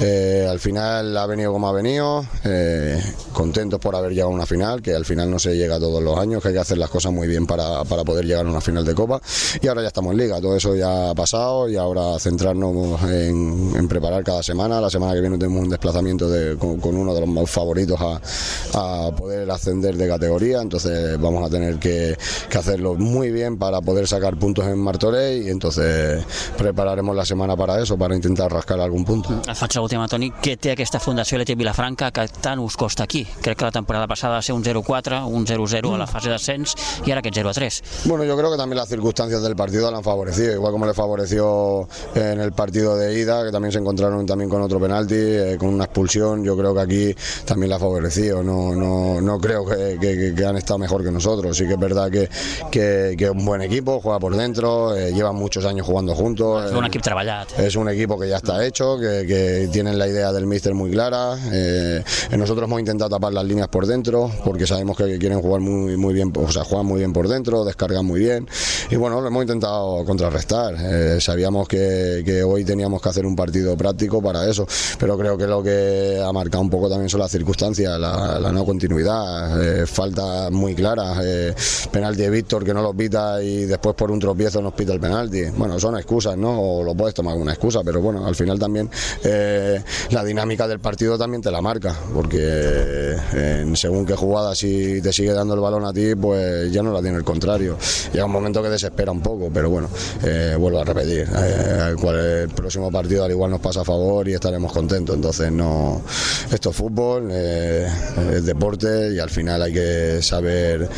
eh, 0.00 0.46
al 0.48 0.60
final 0.60 1.16
ha 1.16 1.26
venido 1.26 1.52
como 1.52 1.68
ha 1.68 1.72
venido. 1.72 2.24
Eh, 2.44 3.02
contentos 3.32 3.80
por 3.80 3.94
haber 3.96 4.12
llegado 4.12 4.30
a 4.30 4.34
una 4.34 4.46
final 4.46 4.80
que 4.80 4.94
al 4.94 5.04
final 5.04 5.30
no 5.30 5.38
se 5.38 5.56
llega 5.56 5.78
todos 5.78 6.02
los 6.02 6.18
años 6.18 6.42
que 6.42 6.48
hay 6.48 6.54
que 6.54 6.60
hacer 6.60 6.78
las 6.78 6.90
cosas 6.90 7.12
muy 7.12 7.28
bien 7.28 7.46
para, 7.46 7.84
para 7.84 8.04
poder 8.04 8.24
llegar 8.24 8.46
a 8.46 8.48
una 8.48 8.60
final 8.60 8.84
de 8.84 8.94
copa. 8.94 9.20
Y 9.60 9.68
ahora 9.68 9.82
ya 9.82 9.88
estamos 9.88 10.12
en 10.12 10.18
liga 10.18 10.40
todo 10.40 10.56
eso 10.56 10.74
ya 10.74 11.10
ha 11.10 11.14
pasado 11.14 11.68
y 11.68 11.76
ahora 11.76 12.18
centrarnos 12.18 13.02
en, 13.02 13.88
preparar 13.88 14.24
cada 14.24 14.42
semana. 14.42 14.80
La 14.80 14.90
semana 14.90 15.14
que 15.14 15.20
viene 15.20 15.38
tenemos 15.38 15.62
un 15.62 15.70
desplazamiento 15.70 16.28
de, 16.28 16.56
con, 16.56 16.78
uno 16.96 17.14
de 17.14 17.20
los 17.20 17.28
más 17.28 17.50
favoritos 17.50 17.98
a, 18.00 19.10
poder 19.16 19.50
ascender 19.50 19.96
de 19.96 20.08
categoría. 20.08 20.60
Entonces 20.60 21.20
vamos 21.20 21.44
a 21.44 21.50
tener 21.50 21.78
que, 21.78 22.16
hacerlo 22.56 22.94
muy 22.94 23.30
bien 23.32 23.58
para 23.58 23.82
poder 23.82 24.08
sacar 24.08 24.38
puntos 24.38 24.64
en 24.64 24.78
Martorell 24.78 25.42
y 25.42 25.50
entonces 25.50 26.24
prepararemos 26.66 27.14
la 27.14 27.24
setmana 27.24 27.56
para 27.56 27.80
eso, 27.80 27.96
para 27.96 28.14
intentar 28.16 28.50
rascar 28.50 28.80
algun 28.80 29.04
punt. 29.04 29.26
Et 29.46 29.54
faig 29.54 29.76
l'última, 29.78 30.08
Toni. 30.10 30.32
Què 30.42 30.56
té 30.58 30.72
aquesta 30.72 30.98
Fundació 31.02 31.38
Leti 31.38 31.54
Vilafranca 31.58 32.10
que 32.14 32.24
tant 32.42 32.60
us 32.62 32.76
costa 32.78 33.04
aquí? 33.06 33.22
Crec 33.42 33.58
que 33.60 33.68
la 33.68 33.74
temporada 33.74 34.08
passada 34.10 34.40
va 34.40 34.42
ser 34.42 34.56
un 34.56 34.64
0-4, 34.64 35.22
un 35.30 35.46
0-0 35.46 35.94
a 35.94 36.00
la 36.00 36.08
fase 36.10 36.32
d'ascens 36.32 36.74
i 37.06 37.14
ara 37.14 37.22
aquest 37.22 37.38
0-3. 37.38 37.80
Bueno, 38.06 38.24
yo 38.24 38.36
creo 38.36 38.50
que 38.50 38.56
también 38.56 38.78
las 38.78 38.88
circunstancias 38.88 39.42
del 39.42 39.54
partido 39.54 39.90
le 39.90 39.98
han 39.98 40.02
favorecido, 40.02 40.52
igual 40.54 40.72
como 40.72 40.86
le 40.86 40.94
favoreció 40.94 41.88
en 42.14 42.40
el 42.40 42.52
partido 42.52 42.96
de 42.96 43.18
ida, 43.20 43.44
que 43.44 43.52
también 43.52 43.72
se 43.72 43.78
encontraron 43.78 44.26
también 44.26 44.50
con 44.50 44.62
otro 44.62 44.80
penalti, 44.80 45.14
eh, 45.14 45.56
con 45.58 45.68
una 45.68 45.84
expulsión, 45.84 46.42
yo 46.42 46.56
creo 46.56 46.74
que 46.74 46.80
aquí 46.80 47.14
también 47.44 47.70
le 47.70 47.76
ha 47.76 47.78
favorecido. 47.78 48.42
No, 48.42 48.74
no, 48.74 49.20
no 49.20 49.38
creo 49.38 49.64
que, 49.64 49.98
que, 50.00 50.34
que, 50.34 50.44
han 50.44 50.56
estado 50.56 50.78
mejor 50.78 51.04
que 51.04 51.12
nosotros. 51.12 51.56
Sí 51.56 51.66
que 51.66 51.74
es 51.74 51.78
verdad 51.78 52.10
que, 52.10 52.28
que, 52.70 53.14
que 53.16 53.24
es 53.24 53.30
un 53.30 53.44
buen 53.44 53.62
equipo, 53.62 54.00
juega 54.00 54.18
por 54.18 54.34
dentro, 54.34 54.96
eh, 54.96 55.12
llevan 55.12 55.36
muchos 55.36 55.64
años 55.64 55.86
jugando 55.86 56.14
juntos 56.14 56.55
equipo. 56.60 56.72
Es 56.72 56.78
un 56.78 56.84
equip 56.86 57.02
treballat. 57.02 57.58
Es 57.58 57.76
un 57.76 57.88
equipo 57.88 58.18
que 58.18 58.28
ya 58.28 58.36
está 58.36 58.64
hecho, 58.64 58.98
que, 58.98 59.24
que 59.26 59.68
tienen 59.72 59.98
la 59.98 60.08
idea 60.08 60.32
del 60.32 60.46
míster 60.46 60.74
muy 60.74 60.90
clara. 60.90 61.36
Eh, 61.52 62.02
nosotros 62.36 62.66
hemos 62.66 62.80
intentado 62.80 63.10
tapar 63.10 63.32
las 63.32 63.44
líneas 63.44 63.68
por 63.68 63.86
dentro, 63.86 64.30
porque 64.44 64.66
sabemos 64.66 64.96
que 64.96 65.18
quieren 65.18 65.40
jugar 65.40 65.60
muy, 65.60 65.96
muy 65.96 66.14
bien, 66.14 66.32
o 66.34 66.50
sea, 66.50 66.64
juegan 66.64 66.86
muy 66.86 66.98
bien 66.98 67.12
por 67.12 67.28
dentro, 67.28 67.64
descargan 67.64 68.04
muy 68.04 68.20
bien. 68.20 68.48
Y 68.90 68.96
bueno, 68.96 69.20
lo 69.20 69.28
hemos 69.28 69.42
intentado 69.42 70.04
contrarrestar. 70.04 70.74
Eh, 70.78 71.20
sabíamos 71.20 71.68
que, 71.68 72.22
que 72.24 72.42
hoy 72.42 72.64
teníamos 72.64 73.00
que 73.00 73.08
hacer 73.08 73.26
un 73.26 73.36
partido 73.36 73.76
práctico 73.76 74.22
para 74.22 74.48
eso, 74.48 74.66
pero 74.98 75.18
creo 75.18 75.36
que 75.36 75.46
lo 75.46 75.62
que 75.62 76.22
ha 76.24 76.32
marcado 76.32 76.62
un 76.62 76.70
poco 76.70 76.88
también 76.88 77.08
son 77.08 77.20
las 77.20 77.30
circunstancias, 77.30 77.98
la, 77.98 78.38
la 78.38 78.52
no 78.52 78.64
continuidad, 78.64 79.62
eh, 79.62 79.86
falta 79.86 80.50
muy 80.50 80.74
clara, 80.74 81.14
eh, 81.22 81.54
penalti 81.90 82.22
de 82.22 82.30
Víctor 82.30 82.64
que 82.64 82.74
no 82.74 82.82
lo 82.82 82.94
pita 82.94 83.42
y 83.42 83.64
después 83.64 83.94
por 83.94 84.10
un 84.10 84.18
tropiezo 84.18 84.60
nos 84.62 84.74
pita 84.74 84.92
el 84.92 85.00
penalti. 85.00 85.44
Bueno, 85.56 85.78
son 85.78 85.96
excusas, 85.96 86.35
¿no? 86.36 86.60
O 86.60 86.82
lo 86.84 86.94
puedes 86.94 87.14
tomar 87.14 87.32
como 87.32 87.42
una 87.42 87.52
excusa, 87.52 87.82
pero 87.84 88.00
bueno, 88.00 88.26
al 88.26 88.34
final 88.34 88.58
también 88.58 88.90
eh, 89.24 89.82
la 90.10 90.24
dinámica 90.24 90.66
del 90.66 90.80
partido 90.80 91.18
también 91.18 91.42
te 91.42 91.50
la 91.50 91.60
marca, 91.60 91.94
porque 92.14 92.38
eh, 92.40 93.72
según 93.74 94.04
qué 94.04 94.14
jugada 94.14 94.54
si 94.54 95.00
te 95.00 95.12
sigue 95.12 95.32
dando 95.32 95.54
el 95.54 95.60
balón 95.60 95.84
a 95.84 95.92
ti, 95.92 96.14
pues 96.14 96.70
ya 96.72 96.82
no 96.82 96.92
la 96.92 97.00
tiene 97.00 97.18
el 97.18 97.24
contrario. 97.24 97.76
Llega 98.12 98.24
un 98.24 98.32
momento 98.32 98.62
que 98.62 98.68
desespera 98.68 99.12
un 99.12 99.20
poco, 99.20 99.50
pero 99.52 99.70
bueno, 99.70 99.88
eh, 100.24 100.56
vuelvo 100.58 100.80
a 100.80 100.84
repetir, 100.84 101.28
el 101.28 102.48
próximo 102.50 102.90
partido 102.90 103.24
al 103.24 103.30
igual 103.30 103.50
nos 103.50 103.60
pasa 103.60 103.80
a 103.82 103.84
favor 103.84 104.28
y 104.28 104.34
estaremos 104.34 104.72
contentos. 104.72 105.14
Entonces 105.14 105.52
no, 105.52 106.02
esto 106.50 106.70
es 106.70 106.76
fútbol, 106.76 107.30
es 107.30 108.44
deporte 108.44 109.14
y 109.14 109.18
al 109.18 109.30
final 109.30 109.62
hay 109.62 109.72
que 109.72 110.22
saber 110.22 110.88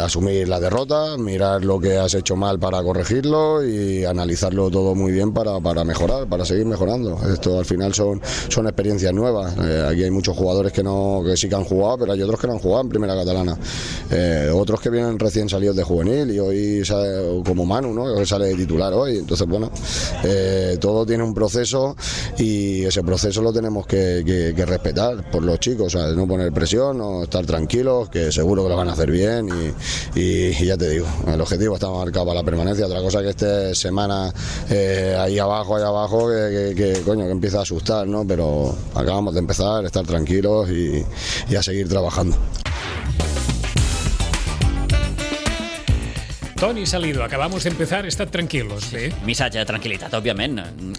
asumir 0.00 0.48
la 0.48 0.60
derrota, 0.60 1.16
mirar 1.16 1.64
lo 1.64 1.78
que 1.78 1.96
has 1.96 2.14
hecho 2.14 2.36
mal 2.36 2.58
para 2.58 2.82
corregirlo 2.82 3.64
y 3.64 4.04
analizarlo 4.04 4.59
todo 4.68 4.96
muy 4.96 5.12
bien 5.12 5.32
para, 5.32 5.60
para 5.60 5.84
mejorar, 5.84 6.26
para 6.28 6.44
seguir 6.44 6.66
mejorando. 6.66 7.16
Esto 7.32 7.60
al 7.60 7.64
final 7.64 7.94
son, 7.94 8.20
son 8.48 8.66
experiencias 8.66 9.14
nuevas. 9.14 9.54
Eh, 9.62 9.86
aquí 9.92 10.02
hay 10.02 10.10
muchos 10.10 10.36
jugadores 10.36 10.72
que 10.72 10.82
no 10.82 11.22
que 11.24 11.36
sí 11.36 11.48
que 11.48 11.54
han 11.54 11.62
jugado, 11.64 11.98
pero 11.98 12.12
hay 12.12 12.22
otros 12.22 12.40
que 12.40 12.48
no 12.48 12.54
han 12.54 12.58
jugado 12.58 12.82
en 12.82 12.88
primera 12.88 13.14
catalana. 13.14 13.56
Eh, 14.10 14.50
otros 14.52 14.80
que 14.80 14.90
vienen 14.90 15.18
recién 15.20 15.48
salidos 15.48 15.76
de 15.76 15.84
juvenil 15.84 16.30
y 16.32 16.38
hoy 16.40 16.84
sale, 16.84 17.42
como 17.46 17.64
Manu, 17.64 17.94
¿no? 17.94 18.16
que 18.16 18.26
sale 18.26 18.46
de 18.48 18.56
titular 18.56 18.92
hoy. 18.92 19.18
Entonces, 19.18 19.46
bueno, 19.46 19.70
eh, 20.24 20.76
todo 20.80 21.06
tiene 21.06 21.22
un 21.22 21.32
proceso 21.32 21.94
y 22.38 22.84
ese 22.84 23.02
proceso 23.02 23.40
lo 23.42 23.52
tenemos 23.52 23.86
que, 23.86 24.22
que- 24.26 24.66
respetar 24.66 25.30
por 25.30 25.42
los 25.42 25.58
chicos, 25.60 25.92
¿sabes? 25.92 26.16
no 26.16 26.26
poner 26.26 26.52
presión, 26.52 26.98
no 26.98 27.22
estar 27.22 27.44
tranquilos, 27.46 28.08
que 28.08 28.30
seguro 28.32 28.62
que 28.64 28.68
lo 28.70 28.76
van 28.76 28.88
a 28.88 28.92
hacer 28.92 29.10
bien 29.10 29.48
y, 30.14 30.20
y- 30.20 30.64
ya 30.66 30.76
te 30.76 30.88
digo, 30.90 31.06
el 31.26 31.40
objetivo 31.40 31.74
está 31.74 31.88
marcado 31.88 32.26
para 32.26 32.40
la 32.40 32.44
permanencia. 32.44 32.86
Otra 32.86 33.00
cosa 33.00 33.22
que 33.22 33.30
esté 33.30 33.74
semana 33.74 34.32
eh, 34.70 35.16
ahí 35.18 35.38
abajo, 35.38 35.76
ahí 35.76 35.82
abajo, 35.82 36.28
que, 36.28 36.74
que- 36.76 37.02
coño, 37.04 37.24
que 37.26 37.32
empieza 37.32 37.58
a 37.58 37.62
asustar, 37.62 38.06
¿no? 38.06 38.24
Pero 38.26 38.74
acabamos 38.94 39.34
de 39.34 39.40
empezar, 39.40 39.84
estar 39.84 40.06
tranquilos 40.06 40.68
y, 40.70 41.04
y 41.48 41.56
a 41.56 41.62
seguir 41.62 41.88
trabajando. 41.88 42.36
Toni 46.60 46.84
Salido, 46.84 47.24
acabamos 47.24 47.64
de 47.64 47.70
empezar, 47.70 48.04
estat 48.04 48.28
tranquilos, 48.28 48.90
bé? 48.92 49.06
Missatge 49.24 49.62
de 49.62 49.64
tranquil·litat, 49.64 50.12
òbviament. 50.12 50.58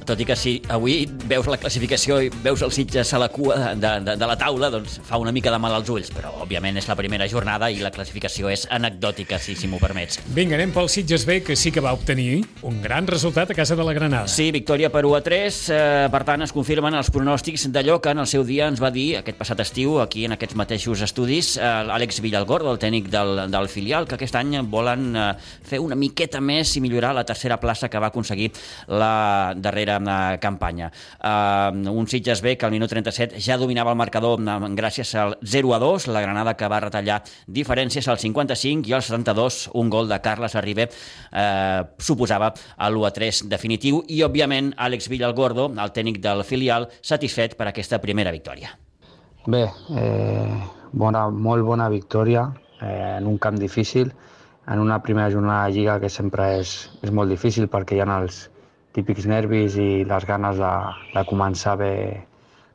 Tot 0.10 0.18
i 0.18 0.26
que 0.26 0.34
si 0.34 0.56
avui 0.74 1.04
veus 1.30 1.46
la 1.46 1.60
classificació 1.62 2.16
i 2.18 2.32
veus 2.42 2.64
els 2.66 2.74
Sitges 2.80 3.12
a 3.14 3.20
la 3.22 3.28
cua 3.30 3.76
de, 3.78 3.92
de, 4.02 4.16
de 4.18 4.30
la 4.32 4.38
taula, 4.42 4.72
doncs 4.74 4.96
fa 5.06 5.20
una 5.22 5.30
mica 5.30 5.54
de 5.54 5.60
mal 5.62 5.76
als 5.78 5.92
ulls, 5.94 6.10
però 6.10 6.32
òbviament 6.42 6.80
és 6.82 6.88
la 6.90 6.96
primera 6.98 7.28
jornada 7.30 7.70
i 7.70 7.78
la 7.78 7.92
classificació 7.94 8.50
és 8.50 8.64
anecdòtica, 8.74 9.38
si, 9.38 9.54
si 9.54 9.70
m'ho 9.70 9.78
permets. 9.78 10.18
Vinga, 10.34 10.58
anem 10.58 10.74
pel 10.74 10.90
Sitges 10.90 11.28
B, 11.30 11.44
que 11.46 11.54
sí 11.54 11.70
que 11.70 11.86
va 11.86 11.94
obtenir 11.94 12.42
un 12.66 12.82
gran 12.82 13.06
resultat 13.06 13.54
a 13.54 13.60
casa 13.60 13.78
de 13.78 13.86
la 13.86 13.94
Granada. 13.94 14.34
Sí, 14.34 14.50
victòria 14.50 14.90
per 14.90 15.06
1 15.06 15.14
a 15.20 15.22
3, 15.30 15.62
eh, 15.78 16.10
per 16.10 16.24
tant 16.26 16.42
es 16.42 16.56
confirmen 16.58 16.98
els 16.98 17.14
pronòstics 17.14 17.68
d'allò 17.70 18.00
que 18.02 18.18
en 18.18 18.26
el 18.26 18.32
seu 18.34 18.48
dia 18.50 18.66
ens 18.66 18.82
va 18.82 18.90
dir 18.90 19.12
aquest 19.22 19.38
passat 19.38 19.62
estiu, 19.62 20.00
aquí 20.02 20.26
en 20.26 20.34
aquests 20.40 20.58
mateixos 20.58 21.06
estudis, 21.06 21.54
eh, 21.62 21.70
l'Àlex 21.86 22.18
Villalgordo, 22.26 22.74
el 22.74 22.82
tècnic 22.82 23.14
del, 23.14 23.46
del 23.54 23.70
filial, 23.70 24.10
que 24.10 24.18
aquest 24.18 24.42
any 24.42 24.58
volen 24.66 25.12
eh, 25.14 25.32
fer 25.64 25.80
una 25.84 25.96
miqueta 25.96 26.42
més 26.42 26.76
i 26.78 26.82
millorar 26.84 27.14
la 27.16 27.26
tercera 27.28 27.60
plaça 27.60 27.90
que 27.90 28.00
va 28.00 28.12
aconseguir 28.12 28.52
la 28.88 29.54
darrera 29.56 29.98
eh, 30.02 30.40
campanya. 30.44 30.92
Eh, 31.20 31.90
un 31.92 32.08
Sitges 32.08 32.42
B 32.42 32.58
que 32.58 32.66
al 32.66 32.72
minut 32.72 32.90
37 32.90 33.42
ja 33.42 33.58
dominava 33.58 33.92
el 33.92 34.00
marcador 34.00 34.42
eh, 34.42 34.58
gràcies 34.78 35.14
al 35.16 35.38
0 35.42 35.76
a 35.76 35.80
2, 35.80 36.08
la 36.08 36.22
Granada 36.22 36.56
que 36.58 36.70
va 36.72 36.82
retallar 36.84 37.22
diferències 37.48 38.08
al 38.08 38.20
55 38.20 38.90
i 38.90 38.94
al 38.94 39.04
72 39.06 39.70
un 39.74 39.90
gol 39.90 40.10
de 40.10 40.20
Carles 40.22 40.56
Arribé 40.56 40.88
eh, 40.88 41.82
suposava 41.98 42.52
l'1 42.90 43.08
a 43.08 43.12
3 43.16 43.44
definitiu 43.52 44.04
i, 44.08 44.22
òbviament, 44.26 44.74
Àlex 44.78 45.10
Villalgordo, 45.12 45.70
el 45.72 45.94
tècnic 45.96 46.22
del 46.24 46.44
filial, 46.48 46.88
satisfet 47.02 47.58
per 47.60 47.70
aquesta 47.72 48.00
primera 48.04 48.32
victòria. 48.34 48.74
Bé, 49.48 49.64
eh, 49.98 50.58
bona, 50.92 51.28
molt 51.30 51.66
bona 51.66 51.90
victòria 51.90 52.46
eh, 52.80 53.18
en 53.18 53.28
un 53.28 53.40
camp 53.42 53.58
difícil, 53.60 54.12
en 54.68 54.80
una 54.80 55.02
primera 55.02 55.32
jornada 55.32 55.66
de 55.66 55.74
Lliga 55.74 56.00
que 56.00 56.10
sempre 56.10 56.48
és, 56.60 56.74
és 57.02 57.12
molt 57.12 57.32
difícil 57.34 57.68
perquè 57.72 57.98
hi 57.98 58.04
ha 58.04 58.20
els 58.22 58.44
típics 58.94 59.26
nervis 59.26 59.78
i 59.80 60.04
les 60.06 60.28
ganes 60.28 60.60
de, 60.60 60.72
de 61.16 61.24
començar 61.30 61.78
bé 61.80 61.94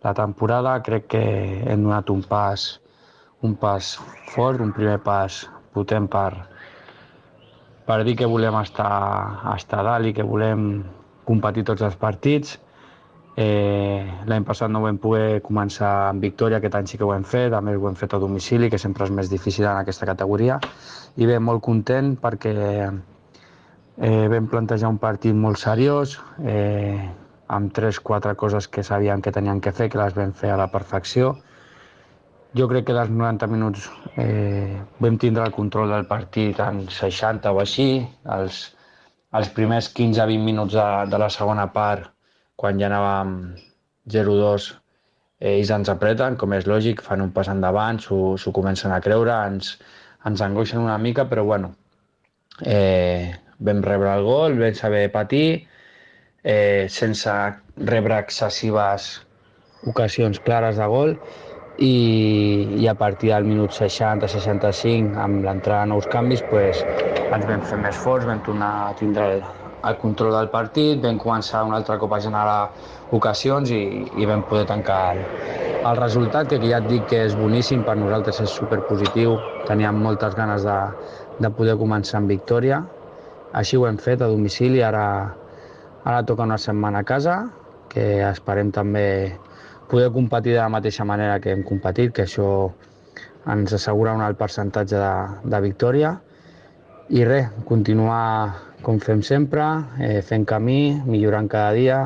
la 0.03 0.15
temporada. 0.15 0.81
Crec 0.83 1.07
que 1.15 1.23
hem 1.67 1.87
donat 1.87 2.11
un 2.11 2.23
pas, 2.27 2.67
un 3.43 3.55
pas 3.55 3.95
fort, 4.33 4.61
un 4.61 4.73
primer 4.77 4.99
pas 5.05 5.45
potent 5.77 6.09
per, 6.11 6.31
per 7.87 8.03
dir 8.05 8.17
que 8.19 8.29
volem 8.31 8.57
estar, 8.63 8.93
estar 9.55 9.83
a 9.83 9.89
dalt 9.93 10.11
i 10.11 10.15
que 10.17 10.27
volem 10.27 10.85
competir 11.29 11.67
tots 11.69 11.85
els 11.87 11.99
partits. 12.01 12.57
Eh, 13.37 14.01
L'any 14.25 14.45
passat 14.49 14.71
no 14.73 14.81
vam 14.81 14.97
poder 14.97 15.43
començar 15.45 15.91
amb 16.09 16.25
victòria, 16.25 16.57
aquest 16.57 16.79
any 16.79 16.87
sí 16.89 16.97
que 16.97 17.05
ho 17.05 17.13
hem 17.13 17.25
fet, 17.29 17.53
a 17.53 17.61
més 17.61 17.77
ho 17.77 17.89
hem 17.91 17.99
fet 18.01 18.15
a 18.17 18.21
domicili, 18.23 18.71
que 18.73 18.81
sempre 18.81 19.05
és 19.05 19.13
més 19.13 19.29
difícil 19.29 19.67
en 19.67 19.77
aquesta 19.77 20.09
categoria. 20.09 20.57
I 21.21 21.29
bé, 21.29 21.37
molt 21.39 21.61
content 21.67 22.15
perquè 22.23 22.55
eh, 22.57 24.27
vam 24.33 24.49
plantejar 24.49 24.89
un 24.89 25.01
partit 25.03 25.37
molt 25.37 25.61
seriós, 25.61 26.17
eh, 26.45 26.97
amb 27.49 27.75
tres, 27.77 28.01
quatre 28.01 28.35
coses 28.41 28.69
que 28.73 28.83
sabíem 28.83 29.21
que 29.21 29.33
tenien 29.37 29.61
que 29.61 29.73
fer, 29.73 29.91
que 29.93 30.01
les 30.01 30.17
vam 30.17 30.33
fer 30.33 30.55
a 30.55 30.59
la 30.63 30.71
perfecció. 30.73 31.37
Jo 32.57 32.71
crec 32.73 32.89
que 32.89 32.97
dels 32.97 33.13
90 33.13 33.53
minuts 33.53 33.91
eh, 34.17 34.81
vam 35.05 35.21
tindre 35.21 35.45
el 35.45 35.53
control 35.53 35.93
del 35.93 36.09
partit 36.09 36.61
en 36.65 36.87
60 36.89 37.53
o 37.53 37.61
així. 37.61 37.91
Els, 38.39 38.65
els 39.37 39.53
primers 39.53 39.93
15-20 39.93 40.45
minuts 40.51 40.81
de, 40.81 40.91
de 41.13 41.21
la 41.21 41.29
segona 41.29 41.69
part, 41.73 42.16
quan 42.57 42.81
ja 42.81 42.89
anàvem 42.89 43.33
0-2, 44.13 44.69
ells 45.51 45.71
ens 45.75 45.91
apreten, 45.93 46.37
com 46.41 46.55
és 46.57 46.67
lògic, 46.69 47.03
fan 47.05 47.25
un 47.25 47.33
pas 47.37 47.49
endavant, 47.53 48.01
s'ho 48.01 48.53
comencen 48.57 48.95
a 48.95 49.01
creure, 49.05 49.35
ens, 49.51 49.75
ens 50.29 50.45
angoixen 50.45 50.81
una 50.81 50.97
mica, 50.99 51.27
però 51.29 51.45
bueno, 51.45 51.75
eh, 52.65 53.35
vam 53.59 53.83
rebre 53.85 54.15
el 54.17 54.25
gol, 54.25 54.57
vam 54.61 54.75
saber 54.75 55.11
patir, 55.13 55.67
eh, 56.43 56.87
sense 56.89 57.35
rebre 57.77 58.23
excessives 58.25 59.11
ocasions 59.87 60.41
clares 60.41 60.81
de 60.81 60.89
gol, 60.89 61.17
i, 61.77 61.93
i 62.81 62.89
a 62.89 62.95
partir 62.97 63.35
del 63.35 63.45
minut 63.45 63.77
60-65, 63.77 65.13
amb 65.21 65.45
l'entrada 65.45 65.85
de 65.85 65.93
nous 65.93 66.09
canvis, 66.09 66.41
pues, 66.49 66.81
ens 67.29 67.45
vam 67.45 67.61
fer 67.69 67.83
més 67.85 68.01
forts, 68.01 68.25
vam 68.25 68.41
tornar 68.49 68.73
a 68.87 68.93
tindre 68.97 69.29
el, 69.35 69.45
el 69.89 69.97
control 70.01 70.35
del 70.35 70.51
partit, 70.53 71.01
vam 71.03 71.19
començar 71.23 71.65
un 71.67 71.75
altre 71.77 71.99
cop 72.03 72.13
a 72.13 72.21
generar 72.23 72.59
ocasions 73.17 73.71
i, 73.71 73.83
i 74.21 74.27
vam 74.29 74.43
poder 74.49 74.67
tancar 74.71 75.01
el, 75.15 75.23
el 75.91 76.01
resultat, 76.01 76.49
que 76.51 76.61
ja 76.63 76.81
et 76.83 76.89
dic 76.91 77.07
que 77.13 77.23
és 77.29 77.37
boníssim, 77.39 77.85
per 77.87 77.97
nosaltres 78.01 78.43
és 78.45 78.55
superpositiu, 78.61 79.39
teníem 79.69 79.99
moltes 80.03 80.35
ganes 80.39 80.67
de, 80.67 80.79
de 81.43 81.53
poder 81.55 81.77
començar 81.81 82.21
amb 82.21 82.33
victòria, 82.33 82.83
així 83.57 83.79
ho 83.79 83.87
hem 83.89 83.99
fet 84.03 84.23
a 84.23 84.31
domicili, 84.33 84.83
ara, 84.83 85.07
ara 86.05 86.25
toca 86.27 86.45
una 86.49 86.59
setmana 86.59 87.05
a 87.05 87.09
casa, 87.09 87.39
que 87.89 88.07
esperem 88.29 88.73
també 88.75 89.07
poder 89.89 90.11
competir 90.13 90.57
de 90.57 90.61
la 90.61 90.73
mateixa 90.73 91.07
manera 91.07 91.39
que 91.41 91.55
hem 91.55 91.63
competit, 91.65 92.13
que 92.13 92.27
això 92.27 92.49
ens 93.47 93.73
assegura 93.73 94.15
un 94.17 94.23
alt 94.27 94.39
percentatge 94.39 94.99
de, 94.99 95.15
de 95.47 95.61
victòria. 95.63 96.17
I 97.09 97.23
res, 97.25 97.53
continuar 97.69 98.76
com 98.87 99.01
fem 99.03 99.19
sempre, 99.27 99.65
eh, 99.99 100.21
fent 100.23 100.45
camí, 100.47 100.95
millorant 101.11 101.49
cada 101.51 101.73
dia 101.75 101.97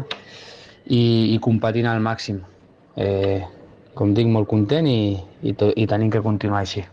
i, 0.89 1.35
i 1.35 1.37
competint 1.45 1.85
al 1.91 2.01
màxim. 2.01 2.39
Eh, 2.97 3.43
com 3.93 4.15
dic, 4.17 4.31
molt 4.33 4.49
content 4.49 4.89
i, 4.89 5.13
i, 5.45 5.53
to, 5.53 5.69
i 5.77 5.85
tenim 5.91 6.09
que 6.09 6.25
continuar 6.25 6.63
així. 6.65 6.87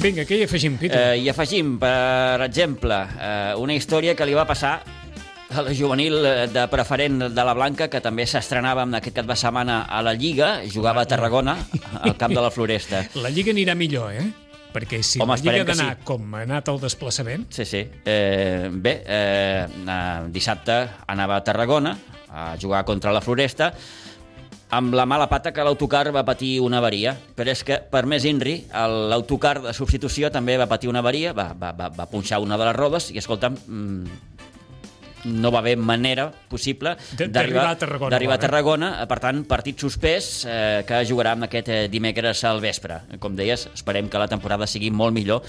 Vinga, 0.00 0.24
què 0.24 0.40
hi 0.40 0.44
afegim, 0.48 0.78
Peter? 0.80 0.98
Eh, 1.12 1.20
I 1.22 1.30
afegim, 1.30 1.76
per 1.78 2.40
exemple, 2.48 3.04
eh, 3.20 3.52
una 3.60 3.76
història 3.76 4.16
que 4.18 4.26
li 4.26 4.34
va 4.34 4.48
passar 4.48 4.80
a 5.50 5.62
la 5.66 5.72
juvenil 5.74 6.14
eh, 6.24 6.46
de 6.52 6.66
preferent 6.70 7.18
de 7.34 7.44
la 7.44 7.54
Blanca, 7.54 7.88
que 7.90 8.00
també 8.00 8.26
s'estrenava 8.26 8.84
en 8.86 8.94
aquest 8.98 9.16
cap 9.20 9.26
de 9.26 9.36
setmana 9.36 9.82
a 9.88 10.02
la 10.06 10.12
Lliga, 10.14 10.60
jugava 10.70 11.02
a 11.02 11.08
Tarragona, 11.10 11.56
al 12.02 12.16
camp 12.16 12.34
de 12.36 12.40
la 12.44 12.50
Floresta. 12.54 13.04
La 13.20 13.30
Lliga 13.30 13.52
anirà 13.54 13.74
millor, 13.74 14.12
eh? 14.14 14.28
Perquè 14.70 15.00
si 15.02 15.18
Home, 15.18 15.34
la 15.34 15.42
Lliga 15.56 15.64
d'anar 15.72 15.88
sí. 15.98 16.04
com 16.06 16.34
ha 16.38 16.44
anat 16.46 16.68
el 16.70 16.78
desplaçament, 16.78 17.48
Sí, 17.50 17.64
sí. 17.66 17.80
Eh, 18.06 18.68
bé, 18.70 18.92
eh, 19.04 19.66
eh, 19.66 20.20
dissabte 20.30 20.76
anava 21.10 21.40
a 21.40 21.44
Tarragona 21.44 21.96
a 22.30 22.52
jugar 22.62 22.84
contra 22.86 23.10
la 23.10 23.20
Floresta 23.20 23.72
amb 24.70 24.94
la 24.94 25.02
mala 25.10 25.26
pata 25.26 25.50
que 25.50 25.64
l'autocar 25.66 26.12
va 26.14 26.22
patir 26.22 26.60
una 26.62 26.78
avaria, 26.78 27.16
però 27.34 27.50
és 27.50 27.64
que 27.66 27.80
per 27.90 28.04
més 28.06 28.22
Inri, 28.24 28.68
el- 28.70 29.08
l'autocar 29.10 29.56
de 29.64 29.72
substitució 29.74 30.30
també 30.30 30.54
va 30.56 30.68
patir 30.70 30.86
una 30.88 31.00
avaria, 31.02 31.32
va, 31.34 31.48
va, 31.58 31.72
va, 31.74 31.88
va 31.90 32.06
punxar 32.06 32.38
una 32.38 32.54
de 32.56 32.68
les 32.68 32.76
rodes 32.76 33.08
i, 33.10 33.18
escolta'm, 33.18 33.56
mm, 33.66 34.28
no 35.24 35.50
va 35.52 35.58
haver 35.60 35.76
manera 35.76 36.30
possible 36.48 36.96
d'arribar 37.16 37.66
a 37.70 37.76
Tarragona, 37.78 38.10
d'arribar 38.10 38.34
a 38.34 38.38
ara. 38.38 38.46
Tarragona, 38.46 38.90
eh, 39.02 39.06
per 39.10 39.18
tant, 39.20 39.42
partit 39.48 39.78
suspès 39.80 40.30
eh, 40.48 40.82
que 40.88 41.02
jugarà 41.08 41.34
amb 41.36 41.48
aquest 41.48 41.68
eh, 41.68 41.80
dimecres 41.92 42.42
al 42.48 42.60
vespre. 42.60 43.00
Com 43.20 43.36
deies, 43.36 43.68
esperem 43.74 44.08
que 44.08 44.18
la 44.20 44.28
temporada 44.28 44.66
sigui 44.70 44.90
molt 44.90 45.14
millor 45.16 45.42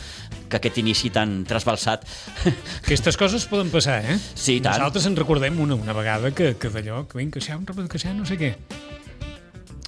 que 0.49 0.59
aquest 0.59 0.81
inici 0.83 1.09
tan 1.13 1.43
trasbalsat. 1.47 2.05
aquestes 2.83 3.17
coses 3.17 3.45
poden 3.47 3.71
passar, 3.71 4.01
eh? 4.05 4.17
Sí, 4.35 4.59
tant. 4.59 4.77
Nosaltres 4.77 5.07
en 5.11 5.15
recordem 5.19 5.59
una, 5.59 5.75
una 5.75 5.93
vegada 5.93 6.31
que, 6.35 6.55
que 6.59 6.69
d'allò, 6.73 7.05
que 7.07 7.19
vinc, 7.21 7.33
que 7.35 7.43
això, 7.43 7.59
que 7.65 7.97
això, 7.99 8.13
no 8.15 8.25
sé 8.27 8.39
què. 8.41 8.55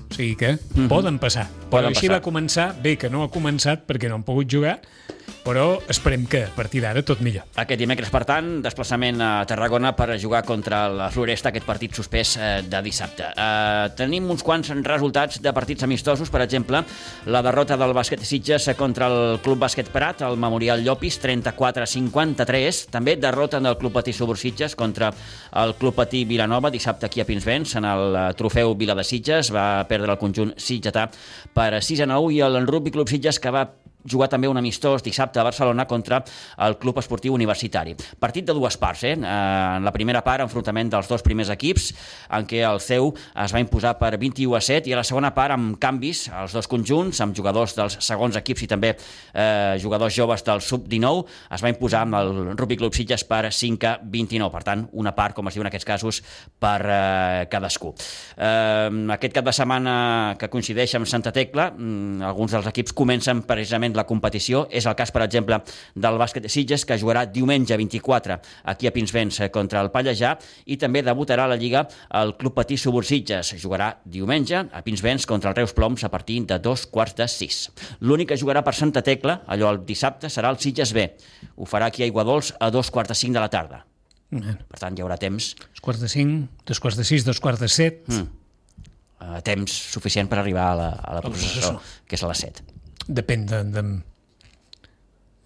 O 0.03 0.13
sigui 0.13 0.35
que 0.37 0.57
poden 0.91 1.17
passar. 1.17 1.47
Però 1.49 1.57
Mhm. 1.57 1.69
Poden 1.73 1.89
així 1.89 2.07
passar. 2.07 2.19
va 2.19 2.21
començar, 2.21 2.67
bé 2.83 2.97
que 3.01 3.09
no 3.09 3.23
ha 3.23 3.31
començat 3.33 3.87
perquè 3.87 4.09
no 4.09 4.15
han 4.19 4.23
pogut 4.23 4.45
jugar, 4.47 4.79
però 5.43 5.81
esperem 5.91 6.25
que 6.29 6.45
a 6.47 6.51
partir 6.55 6.81
d'ara 6.83 7.03
tot 7.05 7.21
millor. 7.21 7.45
Aquest 7.59 7.79
dimecres, 7.79 8.09
per 8.13 8.23
tant, 8.27 8.49
desplaçament 8.63 9.19
a 9.21 9.31
Tarragona 9.47 9.91
per 9.97 10.15
jugar 10.19 10.43
contra 10.47 10.85
la 10.89 11.09
Floresta, 11.13 11.51
aquest 11.51 11.67
partit 11.67 11.93
suspès 11.93 12.35
eh, 12.39 12.51
de 12.63 12.81
dissabte. 12.85 13.27
Eh, 13.35 13.91
tenim 13.99 14.29
uns 14.31 14.43
quants 14.45 14.71
resultats 14.87 15.41
de 15.43 15.53
partits 15.53 15.83
amistosos, 15.83 16.31
per 16.33 16.43
exemple, 16.45 16.83
la 17.27 17.43
derrota 17.45 17.77
del 17.79 17.93
bàsquet 17.95 18.23
Sitges 18.23 18.69
contra 18.79 19.09
el 19.11 19.39
Club 19.43 19.59
Bàsquet 19.65 19.91
Prat, 19.93 20.23
al 20.23 20.39
Memorial 20.39 20.81
Llopis, 20.83 21.19
34-53. 21.21 22.85
També 22.93 23.17
derrota 23.19 23.59
del 23.59 23.77
Club 23.77 23.97
Patí 23.99 24.15
Subur 24.15 24.37
Sitges 24.39 24.77
contra 24.79 25.11
el 25.59 25.75
Club 25.75 25.99
Patí 25.99 26.23
Vilanova, 26.25 26.71
dissabte 26.71 27.05
aquí 27.05 27.21
a 27.21 27.27
Pinsbens, 27.27 27.75
en 27.75 27.89
el 27.91 28.15
eh, 28.15 28.25
trofeu 28.39 28.75
Vila 28.79 28.95
de 28.95 29.03
Sitges. 29.03 29.51
Va 29.53 29.83
perdre 29.89 30.15
el 30.15 30.21
conjunt 30.21 30.55
sitgetà 30.57 31.09
per 31.53 31.83
6 31.83 32.05
a 32.07 32.11
9 32.15 32.33
i 32.33 32.43
el 32.45 32.63
Rugby 32.67 32.93
Club 32.95 33.11
Sitges 33.11 33.41
que 33.43 33.51
va 33.53 33.67
jugar 34.09 34.29
també 34.29 34.49
un 34.49 34.57
amistós 34.57 35.03
dissabte 35.03 35.39
a 35.39 35.45
Barcelona 35.47 35.85
contra 35.87 36.23
el 36.65 36.77
Club 36.77 36.99
Esportiu 36.99 37.33
Universitari. 37.33 37.95
Partit 38.19 38.45
de 38.47 38.55
dues 38.55 38.77
parts, 38.77 39.03
eh? 39.03 39.13
En 39.13 39.85
la 39.85 39.93
primera 39.95 40.23
part, 40.23 40.43
enfrontament 40.43 40.91
dels 40.91 41.09
dos 41.09 41.23
primers 41.23 41.51
equips, 41.53 41.91
en 42.33 42.47
què 42.49 42.63
el 42.67 42.81
CEU 42.83 43.11
es 43.43 43.53
va 43.53 43.61
imposar 43.63 43.95
per 43.99 44.15
21 44.17 44.57
a 44.57 44.61
7, 44.61 44.89
i 44.89 44.95
a 44.95 44.99
la 44.99 45.07
segona 45.07 45.33
part, 45.35 45.55
amb 45.55 45.77
canvis, 45.81 46.25
els 46.41 46.55
dos 46.55 46.67
conjunts, 46.71 47.21
amb 47.23 47.35
jugadors 47.35 47.75
dels 47.77 47.97
segons 48.03 48.37
equips 48.39 48.65
i 48.65 48.69
també 48.71 48.93
eh, 48.93 49.75
jugadors 49.81 50.15
joves 50.15 50.43
del 50.45 50.61
Sub-19, 50.61 51.23
es 51.55 51.63
va 51.63 51.71
imposar 51.71 52.03
amb 52.07 52.19
el 52.19 52.33
Rugby 52.57 52.77
Club 52.79 52.95
Sitges 52.95 53.25
per 53.27 53.45
5 53.51 53.89
a 53.89 53.95
29. 54.03 54.51
Per 54.53 54.63
tant, 54.65 54.85
una 54.99 55.13
part, 55.15 55.35
com 55.35 55.47
es 55.47 55.57
diu 55.57 55.63
en 55.63 55.71
aquests 55.71 55.87
casos, 55.87 56.21
per 56.59 56.79
eh, 56.83 57.45
cadascú. 57.51 57.93
Eh, 58.37 58.89
aquest 59.15 59.35
cap 59.35 59.47
de 59.47 59.55
setmana 59.55 59.95
que 60.39 60.49
coincideix 60.51 60.95
amb 60.99 61.09
Santa 61.09 61.33
Tecla, 61.35 61.69
mm, 61.71 62.21
alguns 62.27 62.55
dels 62.55 62.69
equips 62.73 62.95
comencen 62.97 63.43
precisament 63.47 63.92
la 63.97 64.05
competició. 64.09 64.65
És 64.71 64.87
el 64.89 64.95
cas, 64.99 65.11
per 65.13 65.23
exemple, 65.25 65.59
del 65.95 66.19
bàsquet 66.21 66.45
de 66.45 66.51
Sitges, 66.51 66.85
que 66.85 66.97
jugarà 67.01 67.25
diumenge 67.29 67.77
24 67.77 68.39
aquí 68.73 68.87
a 68.87 68.93
Pinsbens 68.95 69.39
eh, 69.39 69.51
contra 69.53 69.81
el 69.81 69.91
Pallejà 69.93 70.35
i 70.65 70.77
també 70.81 71.03
debutarà 71.05 71.47
a 71.47 71.53
la 71.53 71.59
Lliga 71.59 71.85
el 72.19 72.35
Club 72.39 72.57
Patí 72.57 72.77
Subur 72.77 73.05
Sitges. 73.05 73.53
Jugarà 73.61 73.93
diumenge 74.05 74.65
a 74.71 74.83
Pinsbens 74.85 75.27
contra 75.29 75.51
el 75.51 75.57
Reus 75.61 75.73
Ploms 75.73 76.03
a 76.03 76.11
partir 76.11 76.41
de 76.49 76.59
dos 76.59 76.85
quarts 76.87 77.17
de 77.19 77.27
sis. 77.27 77.69
L'únic 78.01 78.33
que 78.33 78.39
jugarà 78.39 78.63
per 78.63 78.75
Santa 78.75 79.03
Tecla, 79.05 79.41
allò 79.47 79.71
el 79.73 79.83
dissabte, 79.85 80.29
serà 80.33 80.51
el 80.53 80.59
Sitges 80.59 80.93
B. 80.93 81.07
Ho 81.55 81.69
farà 81.69 81.91
aquí 81.91 82.03
a 82.03 82.09
Iguadols 82.09 82.53
a 82.59 82.71
dos 82.71 82.91
quarts 82.91 83.13
de 83.13 83.19
cinc 83.19 83.35
de 83.35 83.43
la 83.43 83.51
tarda. 83.53 83.83
Per 84.33 84.79
tant, 84.79 84.95
hi 84.97 85.03
haurà 85.03 85.17
temps 85.21 85.51
dos 85.59 85.83
quarts 85.83 86.01
de 86.01 86.09
cinc, 86.09 86.47
dos 86.65 86.79
quarts 86.81 86.97
de 86.97 87.05
sis, 87.05 87.25
dos 87.27 87.41
quarts 87.43 87.61
de 87.61 87.69
set... 87.69 88.01
Mm. 88.09 88.29
eh, 89.23 89.41
temps 89.45 89.71
suficient 89.93 90.27
per 90.27 90.39
arribar 90.41 90.71
a 90.71 90.75
la, 90.75 90.87
a 90.99 91.13
la 91.15 91.21
processó, 91.23 91.75
processó. 91.75 91.99
que 92.09 92.17
és 92.17 92.23
a 92.25 92.31
les 92.31 92.41
7. 92.47 92.65
Depèn 93.07 93.45
de, 93.49 93.61
de, 93.73 93.83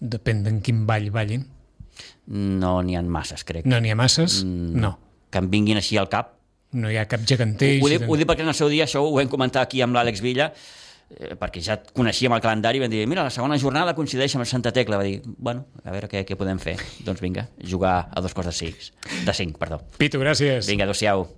depèn 0.00 0.42
d'en 0.46 0.60
quin 0.64 0.84
ball 0.86 1.10
ballin. 1.14 1.44
No 2.28 2.78
n'hi 2.84 2.96
ha 2.96 3.02
masses, 3.02 3.44
crec. 3.48 3.66
No 3.66 3.80
n'hi 3.80 3.92
ha 3.92 3.98
masses? 3.98 4.42
Mm. 4.44 4.74
No. 4.82 4.92
Que 5.32 5.42
em 5.42 5.48
vinguin 5.52 5.80
així 5.80 5.98
al 5.98 6.10
cap. 6.12 6.34
No 6.76 6.90
hi 6.92 6.98
ha 7.00 7.06
cap 7.08 7.24
geganteix. 7.26 7.80
Ho 7.82 7.88
dic, 7.88 8.04
ho 8.04 8.18
dic 8.20 8.28
perquè 8.28 8.44
en 8.44 8.52
el 8.52 8.56
seu 8.58 8.68
dia 8.68 8.84
això 8.84 9.02
ho 9.04 9.14
vam 9.16 9.30
comentar 9.32 9.64
aquí 9.64 9.80
amb 9.82 9.96
l'Àlex 9.96 10.20
Villa, 10.20 10.50
eh, 11.16 11.32
perquè 11.40 11.62
ja 11.64 11.78
coneixíem 11.80 12.34
el 12.36 12.44
calendari 12.44 12.80
i 12.80 12.84
vam 12.84 12.92
dir, 12.92 13.06
mira, 13.08 13.24
la 13.24 13.32
segona 13.32 13.56
jornada 13.58 13.96
coincideix 13.96 14.36
amb 14.36 14.48
Santa 14.48 14.72
Tecla. 14.76 15.00
Va 15.00 15.08
dir, 15.08 15.22
bueno, 15.24 15.64
a 15.84 15.94
veure 15.96 16.12
què, 16.12 16.26
què 16.28 16.36
podem 16.36 16.60
fer. 16.60 16.76
Doncs 17.06 17.24
vinga, 17.24 17.48
jugar 17.64 17.96
a 18.12 18.24
dos 18.24 18.36
quarts 18.36 18.52
de 18.52 18.56
cinc. 18.60 18.88
De 19.24 19.36
cinc, 19.36 19.56
perdó. 19.58 19.80
Pitu, 19.96 20.20
gràcies. 20.20 20.68
Vinga, 20.68 20.84
adéu-siau. 20.84 21.28